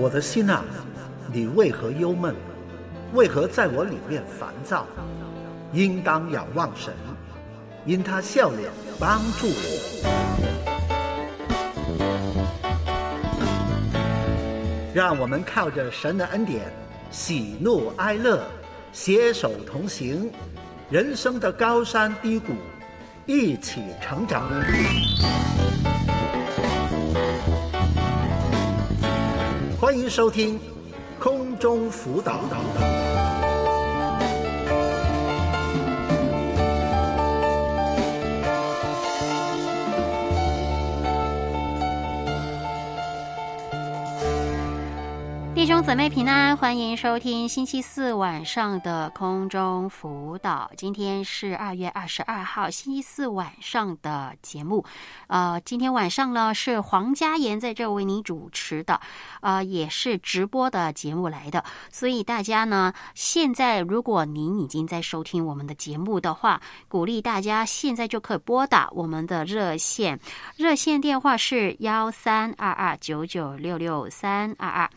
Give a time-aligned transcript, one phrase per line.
[0.00, 0.64] 我的心啊，
[1.32, 2.32] 你为何忧闷？
[3.14, 4.86] 为何在我里面烦躁？
[5.72, 6.94] 应当仰望神，
[7.84, 9.58] 因他笑脸帮助我。
[14.94, 16.72] 让我们靠着神的恩典，
[17.10, 18.46] 喜怒哀乐，
[18.92, 20.30] 携手同行，
[20.90, 22.52] 人生的高山低谷，
[23.26, 24.48] 一起成长。
[30.08, 30.58] 收听
[31.18, 32.40] 空中辅导。
[45.68, 50.70] 兄姊妹平安，欢迎收听星期四晚上的空中辅导。
[50.78, 54.82] 今天是二月二十二号，星期四晚上的节目。
[55.26, 58.98] 呃，今天晚上呢是黄家妍在这为您主持的，
[59.42, 61.62] 呃，也是直播的节目来的。
[61.92, 70.18] 所以大家呢，现在如果您已经在收听我们的节目的话，鼓励大家现在就可以拨打我们的热线，
[70.56, 74.88] 热线电话是幺三二二九九六六三二二。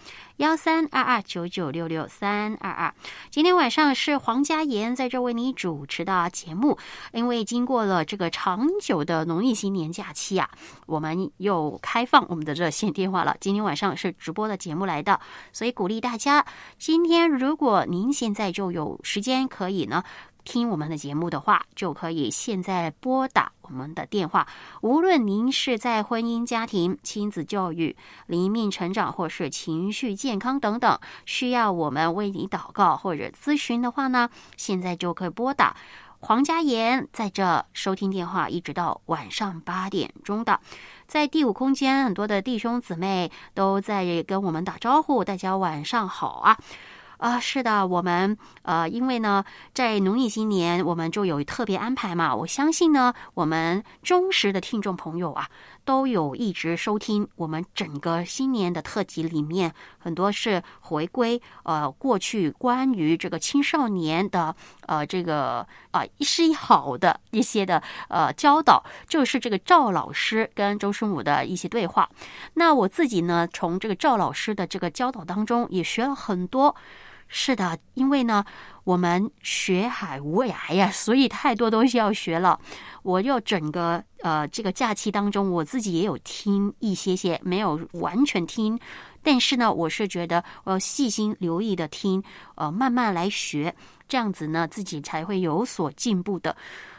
[0.42, 2.96] 幺三二二九九六六三二二，
[3.30, 6.80] 今天晚上是黄家妍在这为你主持的节目。
[7.14, 10.50] 因为经过了这个长久的农历新年假期啊，
[10.88, 13.38] 我们又开放我们的热线电话了。
[13.40, 15.20] 今天晚上是直播的节目来的，
[15.54, 16.44] 所以鼓励大家，
[16.80, 20.04] 今天如果您现在就有时间可以呢。
[20.44, 24.48] 听我们的节目的话，就可以现在拨打我们的电话。
[24.82, 27.96] 无论您是在婚姻家庭、亲子教育、
[28.28, 35.76] 灵命成长，或是情绪健康等等，需要我们为你祷告或者咨询的话呢，现在就可以拨打
[36.20, 40.60] 黄家妍在这收听电话，一直到晚上八点钟的。
[41.08, 46.58] 在第五空间，很多的弟兄姊妹都在跟我们打招呼，大家晚上好啊。
[47.22, 49.46] 啊，是的，我们呃，因为呢，
[49.76, 52.36] 在农历新年，我们就有特别安排嘛。
[52.36, 55.48] 我相信呢，我们忠实的听众朋友啊，
[55.86, 64.56] 都有一直收听我们整个新年的特辑，里面很多是回归呃过去关于这个青少年的
[64.88, 72.10] 呃这个啊一是一好的一些的呃教导，就是这个赵老师跟周师母的一些对话。
[72.56, 76.76] 那我自己呢，从这个赵老师的这个教导当中，也学了很多。
[77.34, 78.44] 是的，因为呢，
[78.84, 82.60] 我们学海无涯呀，所以太多东西要学了。
[83.04, 88.78] 我又整个呃这个假期当中，我自己也有听一些些，没有完全听，
[89.24, 92.22] 但是呢，我是觉得我要细心留意的听，
[92.56, 93.74] 呃，慢慢来学，
[94.10, 96.54] 这样子呢，自己才会有所进步的。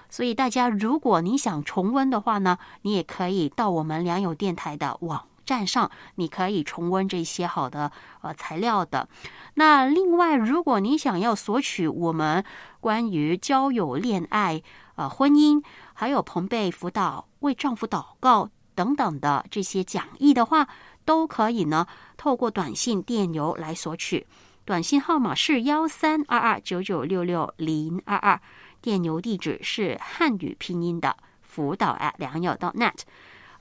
[0.08, 5.22] 所以大家，如果你想重温的话呢，你也可以到我们良友电台的网。
[5.44, 9.08] 站上，你可以重温这些好的呃材料的。
[9.54, 12.44] 那另外，如果你想要索取我们
[12.80, 14.62] 关于交友、恋爱、
[14.96, 15.62] 呃婚姻，
[15.94, 20.68] 还有朋辈辅导、为丈夫祷告等等的这些讲义的话，
[21.04, 21.86] 都可以呢，
[22.16, 24.26] 透过短信、电邮来索取。
[24.64, 28.40] 短信号码是幺三二二九九六六零二二，
[28.80, 33.00] 电邮地址是汉语拼音的辅导 at 良友 .net。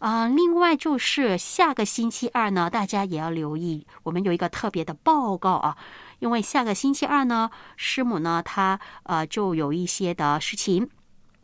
[0.01, 5.77] 啊，另外就是下个星期二呢，大家也要留意，我们有一个特别的报告啊，
[6.17, 10.89] 因为下个星期二呢，师母呢，她呃就有一些的事情。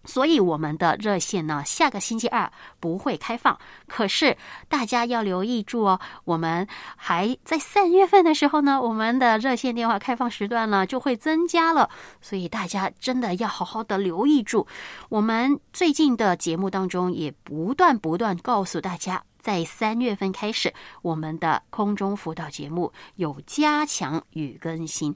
[0.08, 3.56] 所以我们的热线呢，下个星期二不会开放。
[3.88, 4.36] 可是
[4.68, 11.90] 大家要留意住哦，我们还在三月份的时候呢，我们的热线电话开放时段呢就会增加了。
[12.22, 14.66] 所以大家真的要好好的留意住。
[15.10, 25.14] 我们最近的节目当中也不断不断告诉大家，在三月份开始，我们的空中辅导节目有加强与更新。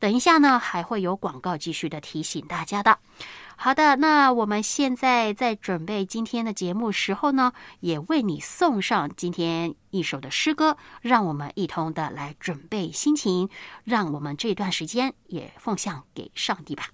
[0.00, 2.98] 等一下呢，还会有广告继续的提醒大家的。
[3.56, 13.48] 好的，那我们现在在准备今天的节目时候呢，也为你送上今天一首的诗歌，让我们一同的来准备心情，
[13.84, 16.88] 让我们这段时间也奉献给上帝吧。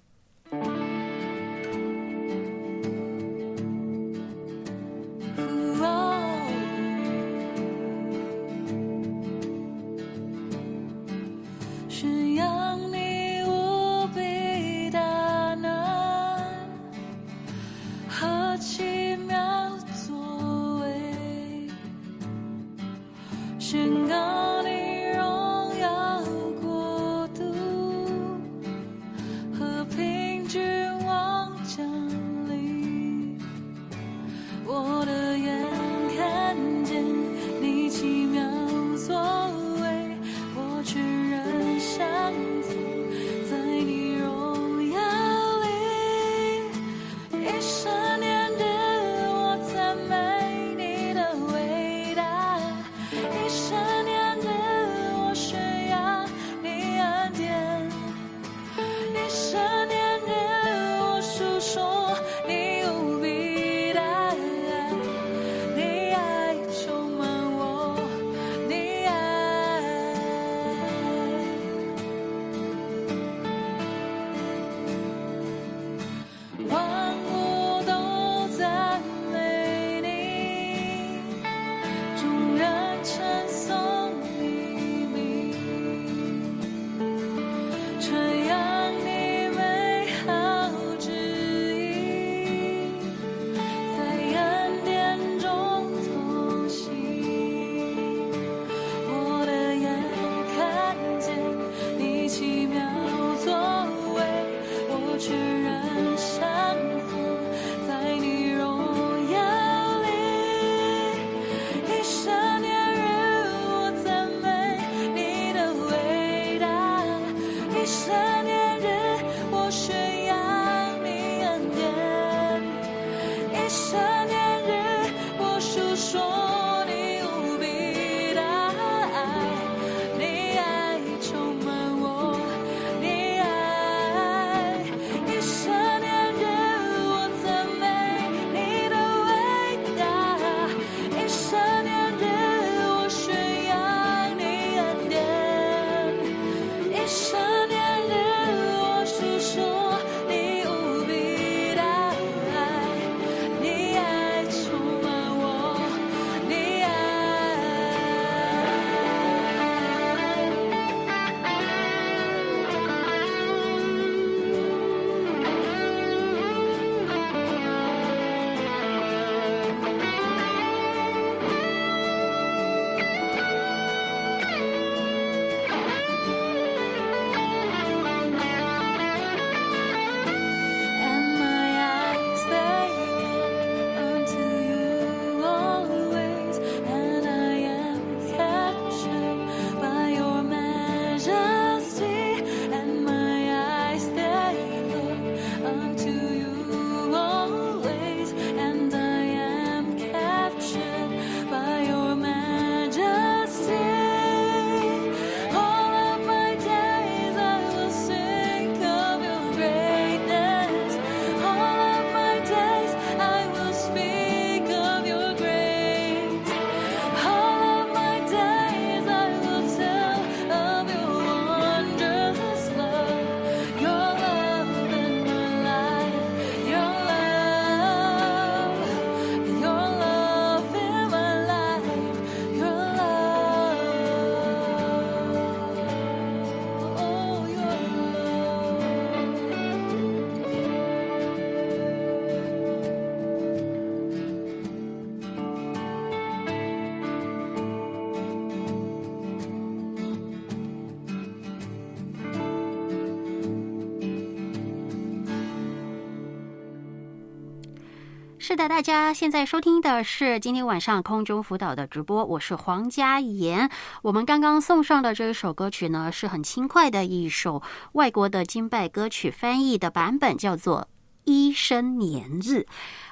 [258.51, 263.71] 是的，大家现在收听的是今天晚上空中辅导的直播，我是黄佳妍。
[264.01, 270.81] 我们刚刚送上的这一首歌曲呢，是很轻快的一首外国的金拜歌曲翻译的版本，叫做
[271.23, 272.55] 《医生年日》。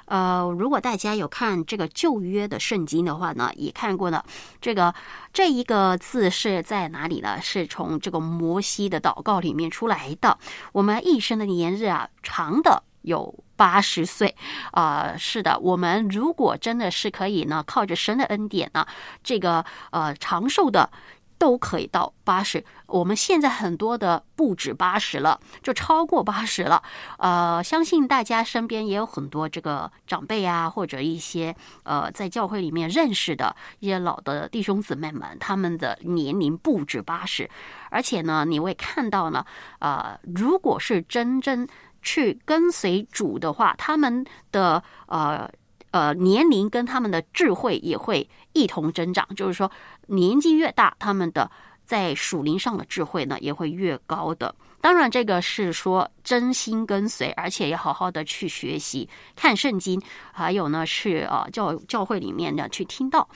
[0.04, 4.22] 呃，如果大家有看这个旧约的圣经的话呢，也看过了。
[4.60, 4.94] 这个
[5.32, 7.40] 这一个字是在哪里呢？
[7.40, 10.36] 是从这个摩西的祷告里面出来的。
[10.72, 13.34] 我们一生的年日啊，长的有。
[13.60, 14.34] 八十岁，
[14.72, 18.86] 啊，是的，我们如果真的是可以呢，靠着神的恩典呢，
[19.22, 20.90] 这个呃长寿的
[21.36, 22.64] 都可以到八十。
[22.86, 26.82] 我们现在很多的不止八十了，就超过八十了。
[27.18, 37.50] 呃，相信大家身边也有很多这个长辈啊，或者一些呃在教会里面认识的一些老的弟兄姊妹们，他们的年龄不止八十，
[37.90, 39.44] 而且呢，你会看到呢，
[39.80, 41.68] 呃，如果是真正。
[42.02, 45.50] 去跟随主的话，他们的呃
[45.90, 49.26] 呃年龄跟他们的智慧也会一同增长。
[49.36, 49.70] 就是说，
[50.06, 51.50] 年纪越大，他们的
[51.84, 54.54] 在属灵上的智慧呢也会越高的。
[54.82, 60.00] 当然，这个是说真心跟随，而且要好好的去学习看圣经，
[60.32, 63.28] 还有呢是呃教教会里面的去听到。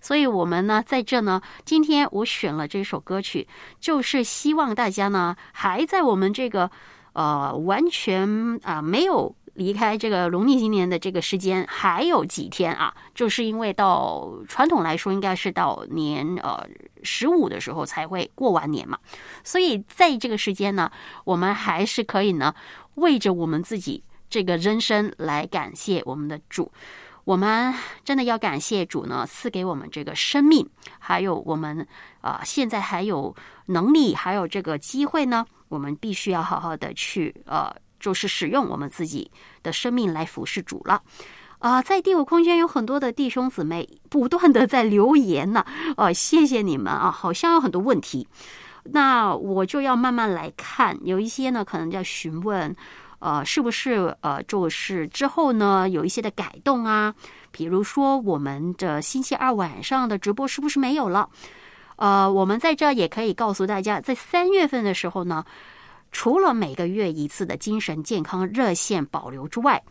[0.00, 3.48] 所以，我们呢在这呢，今天我选了这首歌曲，
[3.80, 6.70] 就是希望大家呢还在我们这个。
[7.12, 12.94] 呃，完全啊没有离开这个农历新年的这个时间，还有几天啊？
[13.14, 16.66] 就是因为到传统来说，应该是到年呃
[17.02, 18.98] 十五的时候才会过完年嘛。
[19.44, 20.90] 所以在这个时间呢，
[21.24, 22.54] 我们还是可以呢，
[22.94, 26.72] 为着我们自己这个人生来感谢我们的主。
[27.24, 27.72] 我们
[28.04, 31.86] 真的要感谢主呢，赐给我们这个生命，还有我们
[32.20, 35.46] 啊，现在还有能力，还有这个机会呢。
[35.72, 39.30] 我们必须要好好的去呃，就是使用我们自己
[39.62, 41.00] 的生命来服侍主了
[41.60, 41.80] 啊！
[41.80, 45.64] 在第五空间有很多的弟兄姊妹不断的在留言呢，
[45.96, 47.10] 呃，谢谢你们啊！
[47.10, 48.28] 好像有很多问题，
[48.84, 50.98] 那我就要慢慢来看。
[51.04, 52.76] 有一些呢，可能要询问，
[53.20, 57.14] 呃，是不是呃，就是之后呢有一些的改动啊？
[57.50, 61.28] 比如说我们的星期二晚上的直播是不是没有了？
[61.96, 65.44] 呃，我们在这也可以告诉大家，在三月份的时候呢，
[66.10, 69.82] 除了每个月一次的精神健康热线保留之外，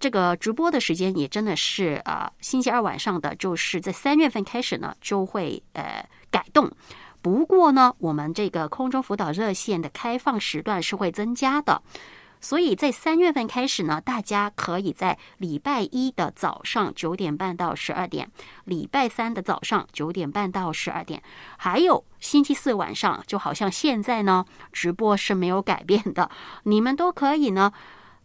[0.00, 6.70] 这个直播的时间也真的是呃星期二晚上的，就是在三月份开始呢就会呃改动。
[7.20, 11.82] 不过呢，我们这个空中辅导热线的开放时段是会增加的。
[12.40, 18.30] 所以在三月份开始呢，大家可以在礼拜一的早上九点半到十二点，
[18.64, 21.22] 礼拜三的早上九点半到十二点，
[21.56, 26.30] 还有星期四晚上，就好像现在呢，直播是没有改变的，
[26.62, 27.72] 你们都可以呢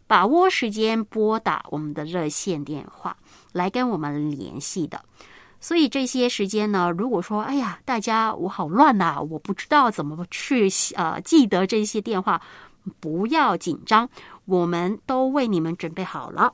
[0.05, 3.17] 把握时间拨打我们的热线电话
[3.53, 5.03] 来跟我们联系的。
[5.59, 12.41] 所以这些时间呢，如果说哎呀，大家我好乱呐，我不知道怎么去呃记得这些电话。
[12.99, 14.09] 不要紧张，
[14.45, 16.53] 我们都为你们准备好了。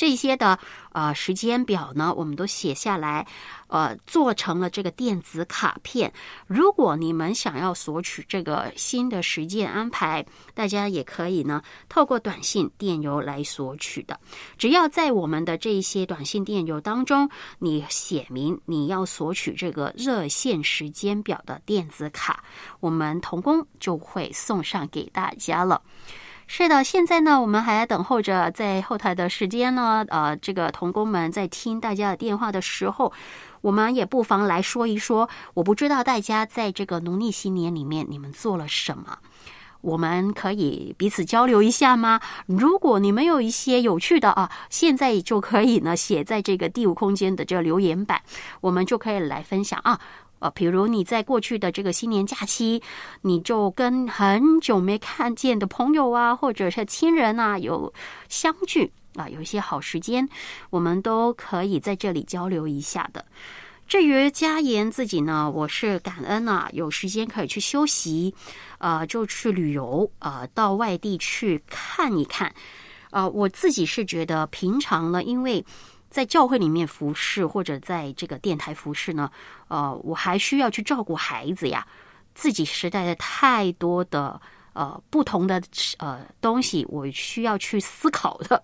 [0.00, 0.58] 这些的
[0.92, 3.26] 呃时间表呢，我们都写下来，
[3.66, 6.10] 呃，做成了这个电子卡片。
[6.46, 14.18] 如果你们想要索取这个新的时间安排，大家也可以呢，透过短信、电邮来索取的。
[14.56, 17.28] 只要在我们的这些短信、电邮当中，
[17.58, 22.42] 你写明你要索取这个热线时间表的电子卡，
[22.80, 25.82] 我们童工就会送上给大家了。
[26.52, 30.04] 是的，现在呢，我们还在等候着在后台的时间呢。
[30.08, 33.12] 呃，这个童工们在听大家的电话的时候，
[33.60, 35.30] 我们也不妨来说一说。
[35.54, 39.18] 我不知道大家在这个农历新年里面你们做了什么，
[39.80, 42.20] 我们可以彼此交流一下吗？
[42.46, 48.22] 如果你们有一些有趣的啊，现在就可以呢写在这个第五空间的这个留言板，
[48.60, 50.00] 我们就可以来分享啊。
[50.40, 52.82] 呃，比如你在过去的这个新年假期，
[53.20, 57.92] 你就跟很久没看见的朋友啊，或者是亲人啊，有
[58.28, 60.26] 相聚啊，有一些好时间，
[60.70, 63.24] 我们都可以在这里交流一下的。
[63.86, 68.34] 至于佳言自己呢，我是感恩啊，有时间可以去休息，
[68.78, 72.54] 呃，就去旅游，呃，到外地去看一看。
[73.10, 75.62] 呃，我自己是觉得平常呢，因为。
[76.10, 79.30] 在教会里面服侍，或者在这个电台服侍呢，
[79.68, 81.86] 呃，我还需要去照顾孩子呀，
[82.34, 84.40] 自己实在的太多的
[84.72, 85.62] 呃不同的
[85.98, 88.60] 呃东西，我需要去思考的，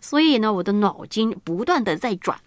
[0.00, 2.38] 所以呢，我的脑筋不断的在转。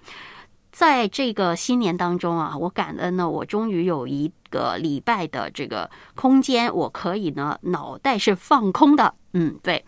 [0.72, 9.84] 在这个新年当中啊，我感恩呢，我终于有一个礼拜的这个空间，我可以呢脑袋是放空的，嗯，对。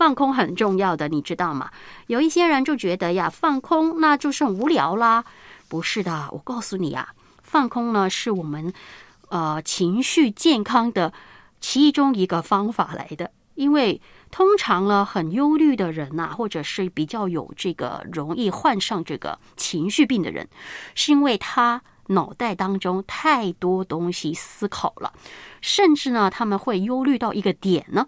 [0.00, 1.70] 放空很重要的，你知道吗？
[2.06, 5.22] 有一些人就觉得呀，放空那就是无聊啦。
[5.68, 7.10] 不是的，我告诉你啊，
[7.42, 8.72] 放空呢是我们
[9.28, 11.12] 呃情绪健康的
[11.60, 13.30] 其中一个方法来的。
[13.56, 20.48] 因为通常呢，很忧虑的人呐，或者是比较有这个容易患上这个情绪病的人，
[20.94, 25.12] 是因为他脑袋当中太多东西思考了，
[25.60, 28.06] 甚至呢，他们会忧虑到一个点呢。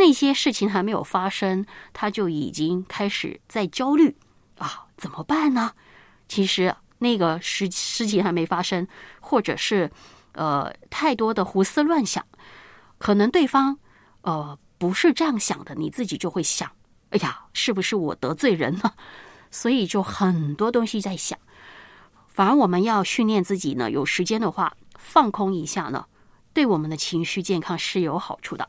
[0.00, 4.16] 那些事情还没有发生，他就已经开始在焦虑
[4.56, 5.72] 啊，怎么办呢？
[6.26, 8.88] 其实那个事事情还没发生，
[9.20, 9.90] 或者是
[10.32, 12.24] 呃太多的胡思乱想，
[12.96, 13.78] 可能对方
[14.22, 16.70] 呃不是这样想的，你自己就会想，
[17.10, 18.94] 哎呀，是不是我得罪人了？
[19.52, 21.38] 所以就很多东西在想。
[22.28, 26.06] 反而我们要训练自己呢，有时间的话放空一下呢，
[26.54, 28.66] 对我们的情绪健康是有好处的。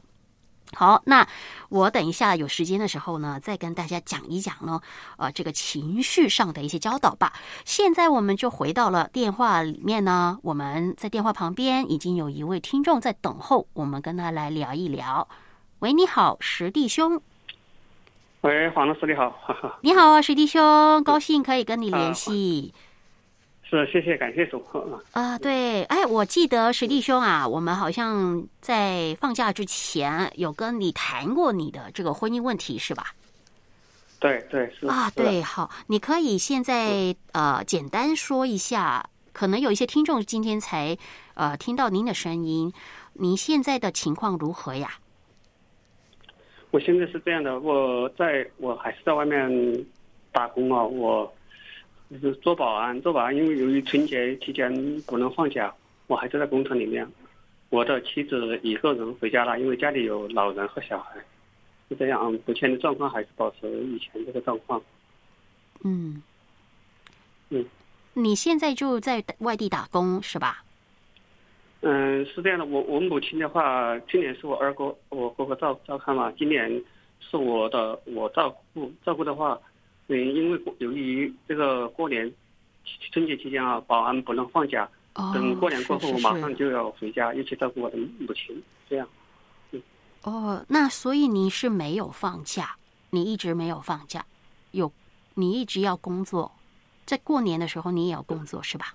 [0.73, 1.27] 好，那
[1.69, 4.81] 我等一下有时间的时候呢，再跟大家讲一讲呢，
[5.17, 7.33] 呃，这个情绪上的一些教导吧。
[7.65, 15.27] 现在我们就回到了电话里面呢，我们在电话旁边已经有一位听众在等候，我们跟他来聊一聊。
[15.79, 17.21] 喂，你好，石弟兄。
[18.41, 19.33] 喂，黄老师你好。
[19.83, 22.73] 你好啊，石弟兄，高兴可以跟你联系。
[23.71, 24.61] 是，谢谢，感谢主
[25.13, 25.39] 啊！
[25.39, 33.15] 对，哎，我记得史弟兄啊，我们好像在放假之前有跟你谈过你的这个婚姻问题，是吧？
[34.19, 40.97] 对对是啊，对，好，你可以现在呃简单说一下，可能有一些听众今天才
[41.35, 42.73] 呃听到您的声音，
[43.13, 44.95] 您现在的情况如何呀？
[46.71, 49.49] 我现在是这样的，我在我还是在外面
[50.33, 51.33] 打工啊，我。
[52.11, 54.69] 就是做保安，做保安，因为由于春节期间
[55.07, 55.73] 不能放假，
[56.07, 57.07] 我还是在工厂里面。
[57.69, 61.15] 我的妻子一个人回家了，因为家里有老人和小孩，
[61.87, 62.29] 是这样。
[62.45, 64.81] 目前的状况还是保持以前这个状况。
[65.85, 66.21] 嗯，
[67.47, 67.65] 嗯，
[68.13, 70.65] 你现在就在外地打工是吧？
[71.79, 72.65] 嗯，是这样的。
[72.65, 76.69] 我我母亲的话，去年是我二哥我哥哥照照看嘛，今年
[77.21, 79.57] 是我的我照顾照顾的话。
[80.11, 82.29] 对，因为由于这个过年
[83.13, 84.85] 春节期间啊，保安不能放假，
[85.33, 89.07] 等过年过后，我马上就要回家一起照顾我的母亲，这样。
[90.23, 92.75] 哦，那所以你是没有放假，
[93.11, 94.25] 你一直没有放假，
[94.71, 94.91] 有
[95.35, 96.51] 你一直要工作，
[97.05, 98.93] 在过年的时候你也要工作是吧？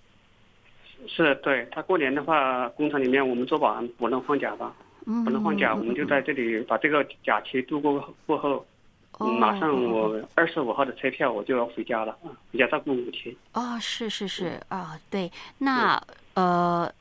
[1.07, 8.67] 是，对他过年的话，工厂里面我们做保安不能放假吧，不能放假，我们就在这里把这个假期度过过后。
[9.19, 13.35] 马上我二十五号的车票，我就要回家了啊，回家照顾母亲。
[13.55, 15.99] 哦，是是是啊，对，那
[16.35, 16.93] 呃，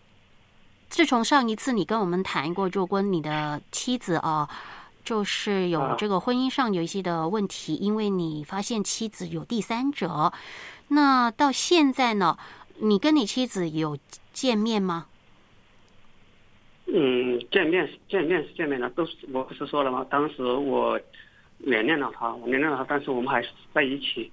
[0.87, 4.49] 自从上一次你跟我们谈过，就跟你的妻子啊，
[5.03, 10.31] 就是有这个婚姻上有一些的问题，因为你发现妻子有第三者，
[10.87, 12.37] 那到现在呢，
[12.79, 13.97] 你跟你妻子有
[14.31, 15.07] 见面吗？
[16.85, 20.05] 嗯，见面见面是见面了，都是我不是说了吗？
[20.09, 20.97] 当时我。
[21.65, 24.31] 原谅了他，我原谅了他，但是我们还是在一起，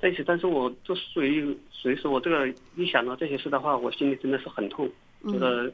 [0.00, 0.22] 在一起。
[0.26, 4.90] 但是我就属于属于说，我这个一想到这些事的话，我心里真的是很痛，
[5.28, 5.72] 觉得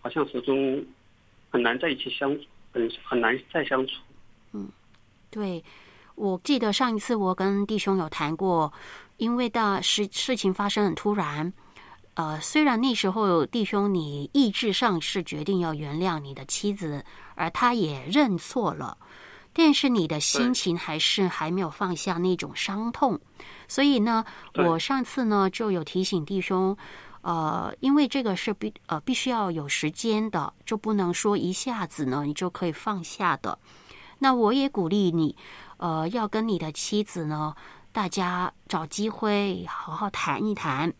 [0.00, 0.82] 好像始终
[1.50, 3.92] 很难在一起相处，很很难再相处。
[4.52, 4.68] 嗯，
[5.30, 5.62] 对，
[6.14, 8.72] 我记得上一次我跟弟兄有谈过，
[9.18, 11.52] 因为大事事情发生很突然，
[12.14, 18.96] 呃，虽然那时候弟兄你意志上是决定要原谅你的妻子，而他也认错了。
[19.52, 23.18] 但是你的心情还是还没有放下那种伤痛，
[23.66, 26.76] 所以呢，我上次呢就有提醒弟兄，
[27.22, 33.58] 呃，因为这个是必呃必须要有时间的，就不能说一下子呢你就可以放下的。
[34.20, 35.36] 那我也鼓励你，
[35.78, 37.52] 呃，要跟你的妻子呢，
[37.90, 40.92] 大家找机会好好谈一谈。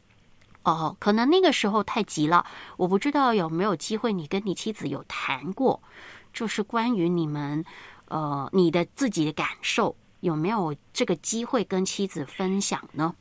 [0.65, 2.45] 哦，可能那个时候太急了，
[2.77, 5.81] 我不知道有没有机会你跟你妻子有谈过，
[6.33, 7.65] 就是关于你们。
[8.09, 13.15] 呃，你的自己的感受有没有这个机会跟妻子分享呢？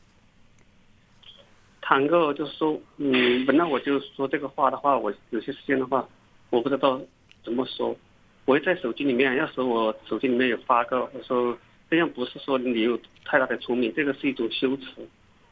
[1.82, 6.06] 谈过就是说，嗯，本来我就说这个话的话，我有些时间的话，
[6.50, 7.00] 我不知道
[7.44, 7.96] 怎么说。
[8.44, 11.58] 我会在手机里面，要是我手机里面有发个，我说
[11.90, 14.86] 这样不是说你有太大的聪明，这个是一种羞耻。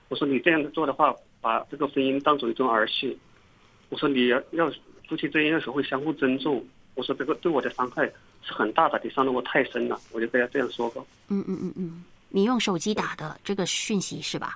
[0.09, 3.17] 我说你这样做的话，把这个婚姻当做一种儿戏。
[3.89, 4.69] 我说你要要
[5.07, 6.65] 夫妻之间要学会相互尊重。
[6.95, 8.11] 我说这个对我的伤害。
[8.45, 11.05] 是很大的，你伤的我太深了，我就跟他这样说过。
[11.27, 14.55] 嗯嗯嗯嗯，你用手机打的这个讯息是吧？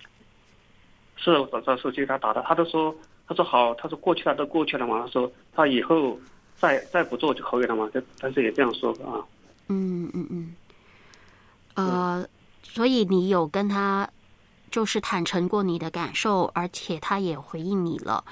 [1.18, 2.96] 是，我找找手机给他打的，他都说，
[3.28, 6.18] 他说好，他说过去了都过去了嘛，他说他以后
[6.56, 9.26] 再再不做就可以了嘛，就但是也这样说过啊。
[9.68, 10.56] 嗯嗯嗯，
[11.76, 12.28] 呃，
[12.64, 14.10] 所以你有跟他
[14.72, 18.24] 就是坦诚过你的感受，而且他也回应你了。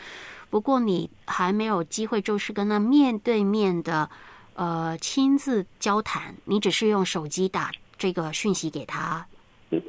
[0.50, 4.10] 不过你还没有机会，就是跟他面对面的
[4.58, 9.24] 呃亲自交谈，你只是用手机打这个讯息给他，
[9.70, 9.80] 嗯，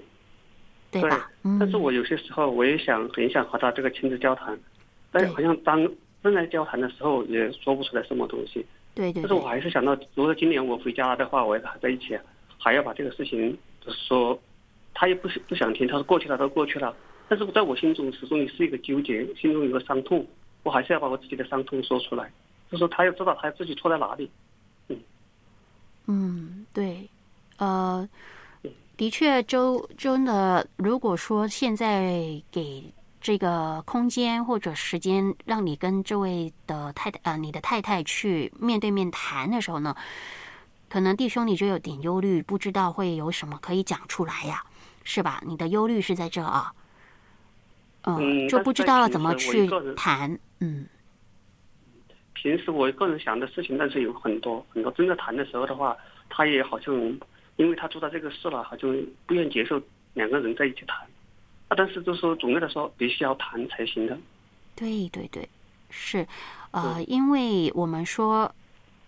[0.90, 1.31] 对吧？
[1.42, 1.59] 嗯。
[1.59, 4.59] 但是我有些时候我也想很想和他这个亲自交谈，
[5.11, 5.83] 但是好像当
[6.22, 8.64] 正在交谈的时候也说不出来什么东西。
[8.94, 9.22] 对对。
[9.22, 12.18] 但是我还是想到，如果今年我回家的话，我还在一起，
[12.59, 14.38] 还要把这个事情就是说，
[14.92, 16.94] 他也不不想听，他说过去了都过去了，
[17.26, 20.26] 但是在我心中始终也是一个纠结，心中有个伤痛。
[20.64, 22.31] 我还是要把我自己的伤痛说出来，
[22.70, 24.28] 就说他要知道他自己错在哪里。
[26.09, 27.09] 嗯，嗯，对，
[27.59, 28.09] 呃，
[28.97, 39.94] 的确，周真的，如果说现在给这个空间或者时间，让你跟这位的太太呃，你的太太去面对面谈的时候呢，
[40.88, 44.64] 可能弟兄你就有点忧虑，不知道会有什么可以讲出来呀，
[45.05, 45.42] 是吧？
[45.47, 46.73] 你的忧虑是在这啊。
[48.05, 50.38] 嗯，就不知道怎么去谈。
[50.61, 50.87] 嗯，
[52.40, 54.90] 平时我个人想的事情，但是有很多很多。
[54.92, 55.96] 真的谈的时候的话，
[56.31, 56.94] 他也好像，
[57.57, 59.81] 因为他做到这个事了，好像不愿意接受
[60.14, 60.96] 两个人在一起谈。
[61.68, 64.16] 啊，但是就说总的来说，必须要谈才行的。
[64.77, 65.48] 对对对，
[65.90, 66.27] 是，
[66.70, 68.55] 呃，因为我们说，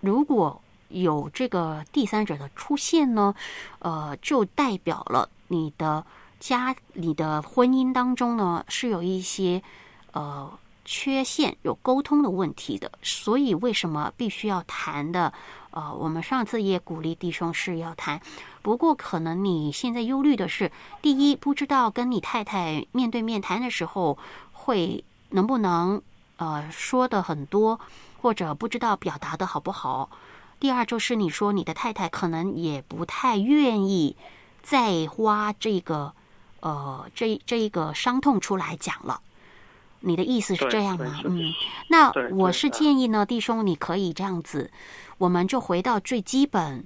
[0.00, 3.34] 如果有这个第三者的出现呢，
[3.78, 6.04] 呃，就代表了你的。
[6.40, 9.62] 家你的婚姻当中呢，是有一些
[10.12, 10.50] 呃
[10.92, 15.32] 缺陷，有沟通的问题的，所以为什么必须要谈的？
[15.70, 18.20] 呃，我们上次也鼓励弟兄是要谈，
[18.60, 24.18] 不过可能你现在忧虑的是，第一，不知道跟你太太面对面谈的时候
[24.50, 26.02] 会能不能
[26.38, 27.78] 呃说的很多，
[28.20, 30.10] 或者不知道表达的好不好；
[30.58, 34.16] 第二，就是你说你的太太可能也不太愿意
[34.60, 36.12] 再花这个。
[36.62, 39.18] 呃，这这一个伤痛出来讲了，
[40.00, 41.20] 你的意思是这样吗？
[41.24, 41.52] 嗯，
[41.88, 44.70] 那我是建议呢，弟兄，你可以这样子，
[45.18, 46.84] 我们就回到最基本，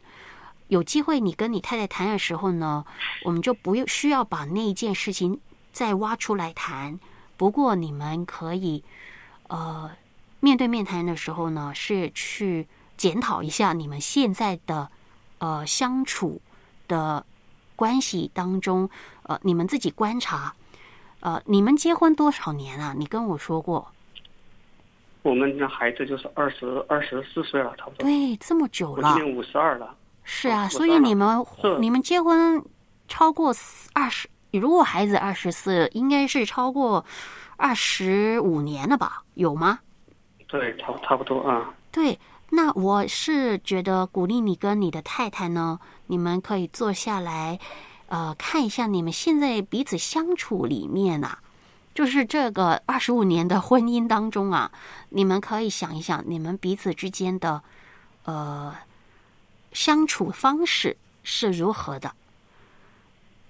[0.69, 2.85] 有机会你跟你太太谈的时候呢，
[3.25, 5.41] 我们就不用需要把那一件事情
[5.73, 6.99] 再挖出来谈。
[7.37, 8.83] 不过你们可以，
[9.49, 9.91] 呃，
[10.41, 14.91] 面对面谈的时候呢，是去检讨一下你们现在的
[15.39, 16.41] 呃相处
[16.89, 17.25] 的。
[17.77, 18.89] 关系当中，
[19.25, 20.55] 呃，你们自己观察，
[21.25, 22.95] 呃，你们结婚多少年啊？
[22.95, 23.91] 你跟我说过，
[25.23, 28.05] 我们的孩子就是二十二十四岁了，差不多。
[28.05, 29.15] 对，这么久了。
[29.15, 29.97] 今年五十二了。
[30.23, 31.43] 是啊，所以你们
[31.81, 32.63] 你们结婚
[33.09, 33.55] 超过
[33.95, 37.03] 二十，如果孩子二十四，应该是超过
[37.57, 39.23] 二十五年了吧？
[39.33, 39.79] 有吗？
[40.47, 41.75] 对，差差不多啊。
[41.91, 42.19] 对。
[42.51, 47.59] 那我是觉得鼓励你跟你的太太呢，你们可以坐下来，
[48.09, 51.39] 呃，看一下你们现在彼此相处里面啊，
[51.95, 54.71] 就是这个二十五年的婚姻当中啊，
[55.09, 57.63] 你们可以想一想你们彼此之间的
[58.25, 58.75] 呃
[59.73, 62.13] 相处方式是如何的，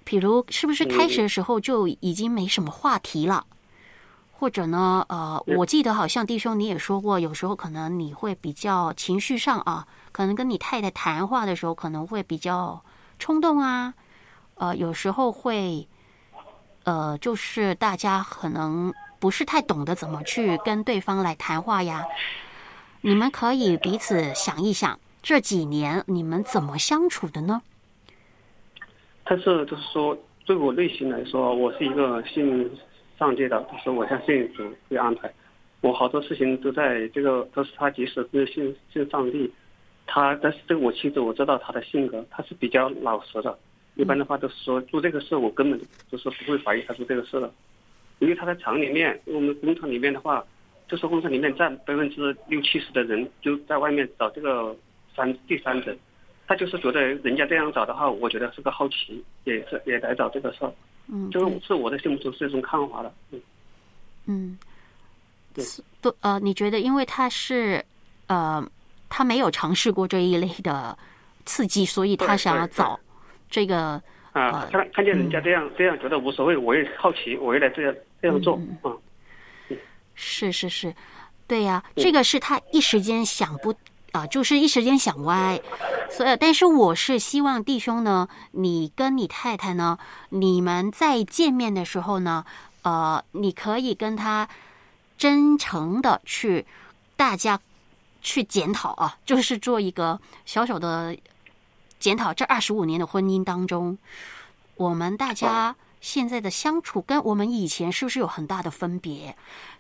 [0.05, 3.45] 比如是不是开始的时候就已经没什么话题了？
[4.37, 12.83] 或者呢，呃，我记得好像弟兄你也说过，有时候可能你会比较情绪上啊，可能跟你太太谈话的时候可能会比较
[13.19, 13.95] 冲动啊，
[14.55, 15.87] 呃，有时候会，
[16.85, 22.05] 呃，就是大家可能不是太懂得怎么去跟对方来谈话呀。
[23.01, 27.63] 你们可以彼此想一想，这几年你们怎么相处的呢？
[29.25, 32.71] 但是就是说，对我内心来说，我是一个信。
[33.17, 35.33] 上界的，就是我相信主会安排，
[35.83, 39.49] 我好多事情都在这个都是他及时是信信上帝，
[40.05, 43.57] 他但是这个我妻子我知道他的性格，他是比较老实的，
[43.97, 45.81] 一般的话都是说做这个事我根本
[46.11, 47.53] 就是不会怀疑他做这个事的，
[48.19, 50.45] 因为他在厂里面，我们工厂里面的话，
[50.89, 54.75] 就是工厂里面占百分之六七十的人就在外面找这个
[55.15, 55.97] 三第三者，
[56.47, 60.73] 他就是觉得人家这样找的话，我觉得是个好奇，也是也来找这个事儿。
[61.07, 63.41] 嗯，就是是我的心目中是一种看法的，嗯，
[64.27, 64.59] 嗯，
[65.53, 65.65] 对，
[66.01, 67.85] 都呃，你觉得，因为他是
[68.27, 68.67] 呃，
[69.11, 70.97] 他没有尝试过这一类的
[71.45, 72.99] 刺激，所以他想要找
[73.55, 78.91] 这个啊，看看见人家这样这样觉得无所谓，我也好奇，我也来这样这样做啊，
[80.17, 80.93] 是是是，
[81.47, 83.73] 对呀，这个是他一时间想不。
[84.15, 85.61] 啊，就是一时间想歪，
[86.09, 92.45] 所以，但是我是希望弟兄呢，你跟你太太呢，你们在见面的时候呢，
[92.83, 94.49] 呃，你可以跟他
[95.19, 96.65] 真诚的去，
[97.17, 97.59] 大家
[98.23, 101.17] 去检讨啊，就是做一个小小的
[102.05, 103.97] 检讨这二十五年的婚姻当中，
[104.77, 109.35] 我们大家现在的相处跟我们以前是不是有很大的分别？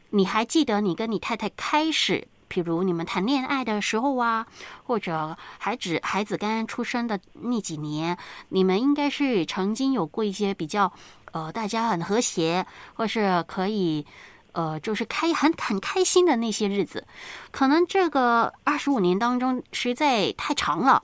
[0.08, 4.46] 你还记得你跟你太太开始，譬如你们谈恋爱的时候啊，
[4.84, 8.16] 或者孩子孩子刚刚出生的那几年，
[8.48, 10.90] 你们应该是曾经有过一些比较
[11.32, 14.06] 呃，大家很和谐，或是可以。
[14.52, 17.04] 呃，就是开很很开心的那些日子，
[17.50, 21.02] 可能这个二十五年当中实在太长了，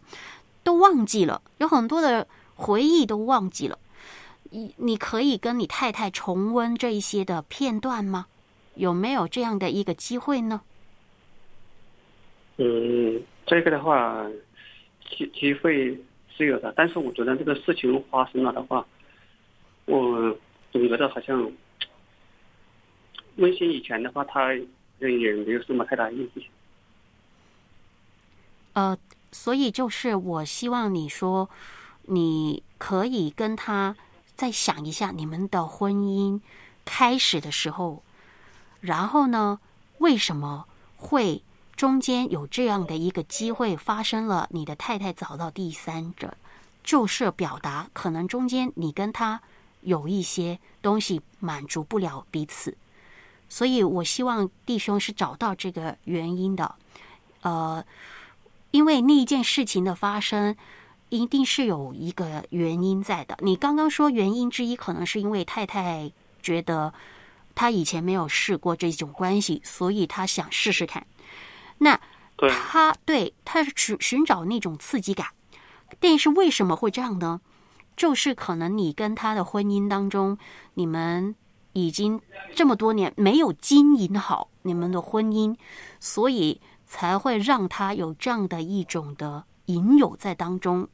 [0.63, 3.79] 都忘记了，有很多的回忆都忘记了。
[4.51, 8.27] 你你可以跟你太太重温这一些的片段吗？
[8.75, 10.61] 有没有这样的一个机会呢？
[12.57, 14.27] 嗯，这个的话，
[15.11, 15.99] 机机会
[16.37, 18.87] 是有的，但是我觉得这个事情发生了的话，
[19.87, 20.37] 我
[20.73, 21.51] 总觉得好像。
[23.37, 24.53] 温馨以前的话，他
[24.99, 26.45] 也没有什么太大意义。
[28.75, 28.95] 呃，
[29.33, 31.49] 所以就是我希望你说，
[32.03, 33.95] 你可以跟他
[34.37, 36.41] 再想一下你们的婚姻
[36.85, 38.03] 开始的时候，
[38.81, 39.61] 然后呢，
[39.99, 40.67] 为什么
[40.97, 41.43] 会
[41.77, 44.49] 中间有这样的一个机会发生了？
[44.51, 46.37] 你的太太找到第三者，
[46.83, 49.41] 就是表达可能中间你跟他
[49.83, 52.77] 有一些东西满足不了彼此。
[53.49, 56.75] 所以我希望弟兄是找到这个原因的，
[57.43, 57.85] 呃，
[58.71, 60.57] 因为那一件事情的发生，
[61.09, 63.37] 一定是有一个原因在的。
[63.41, 66.11] 你刚刚说原因之一，可能是因为太太
[66.43, 66.93] 觉得
[67.55, 71.07] 他以前没有试过这种关系，所以他想试试看。
[71.79, 72.01] 那
[72.37, 75.27] 他对他是寻寻找那种刺激感，
[75.99, 77.41] 但是为什么会这样呢？
[77.97, 80.39] 就是可能你跟他的婚姻当中，
[80.75, 81.35] 你们。
[81.73, 82.21] 已经
[82.57, 85.57] 这么多年没有经营好你们的婚姻，
[86.01, 90.89] 所以才会让他有这样的一种的引诱在当中。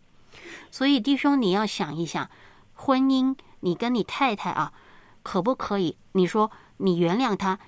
[0.70, 2.28] 所以弟兄，你要想一想，
[2.74, 4.74] 婚姻你跟你太太啊，
[5.22, 5.96] 可不可以？
[6.12, 7.58] 你说你原谅他，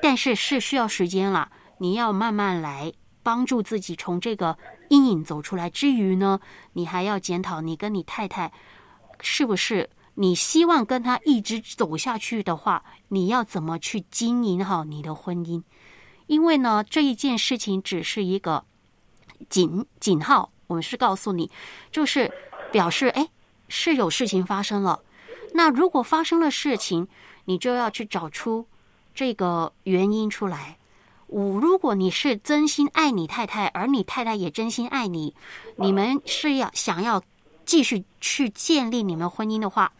[0.00, 4.56] 但是是需要时间了，你要慢慢来帮助自己从这个
[4.88, 5.68] 阴影走出来。
[5.68, 6.40] 之余呢，
[6.72, 8.50] 你还要检讨你跟你太太
[9.20, 9.90] 是不是。
[10.14, 15.62] 你希望跟他一直走下去的话，你要怎么去经营好你的婚姻？
[16.32, 18.64] 因为呢，这一件事情只是一个
[19.50, 21.50] 警警号，我们是告诉你，
[21.90, 22.32] 就是
[22.70, 23.28] 表示哎，
[23.68, 25.02] 是有事情发生了。
[25.52, 27.06] 那如果发生了事情，
[27.44, 28.66] 你就要去找出
[29.14, 30.78] 这个原因出来。
[31.26, 35.34] 我如果你是真心爱你太太，而你太太也真心爱你，
[35.76, 37.22] 你们是要想要。
[37.64, 39.92] 继续去建立你们婚姻的话，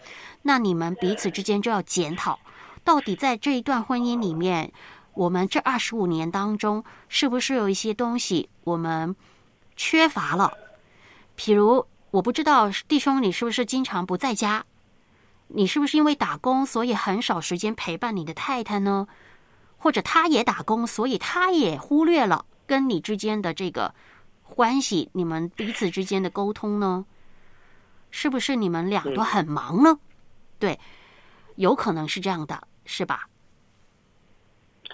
[0.42, 2.40] 那你们彼此之间就要检讨，
[2.82, 4.72] 到底在这一段婚姻里面，
[5.14, 9.14] 我们这二十五年当中，是不是有一些东西我们
[9.76, 10.52] 缺乏了？
[11.36, 14.64] 譬如，我不知道弟兄你是不是经常不在家，
[15.48, 19.06] 你是不是因为打工，所以很少时间陪伴你的太太呢？
[19.76, 23.94] 或者他也打工，所以他也忽略了跟你之间的这个
[24.44, 27.04] 关系，你们彼此之间的沟通呢？
[28.10, 29.98] 是不是你们俩都很忙呢？
[30.58, 30.78] 对，
[31.56, 33.26] 有可能是这样的，是吧？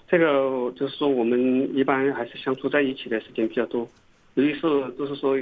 [0.08, 3.86] 这个就是说，我们一般还是相处在一起的时间比较多。
[4.34, 5.36] 有的时候就是说，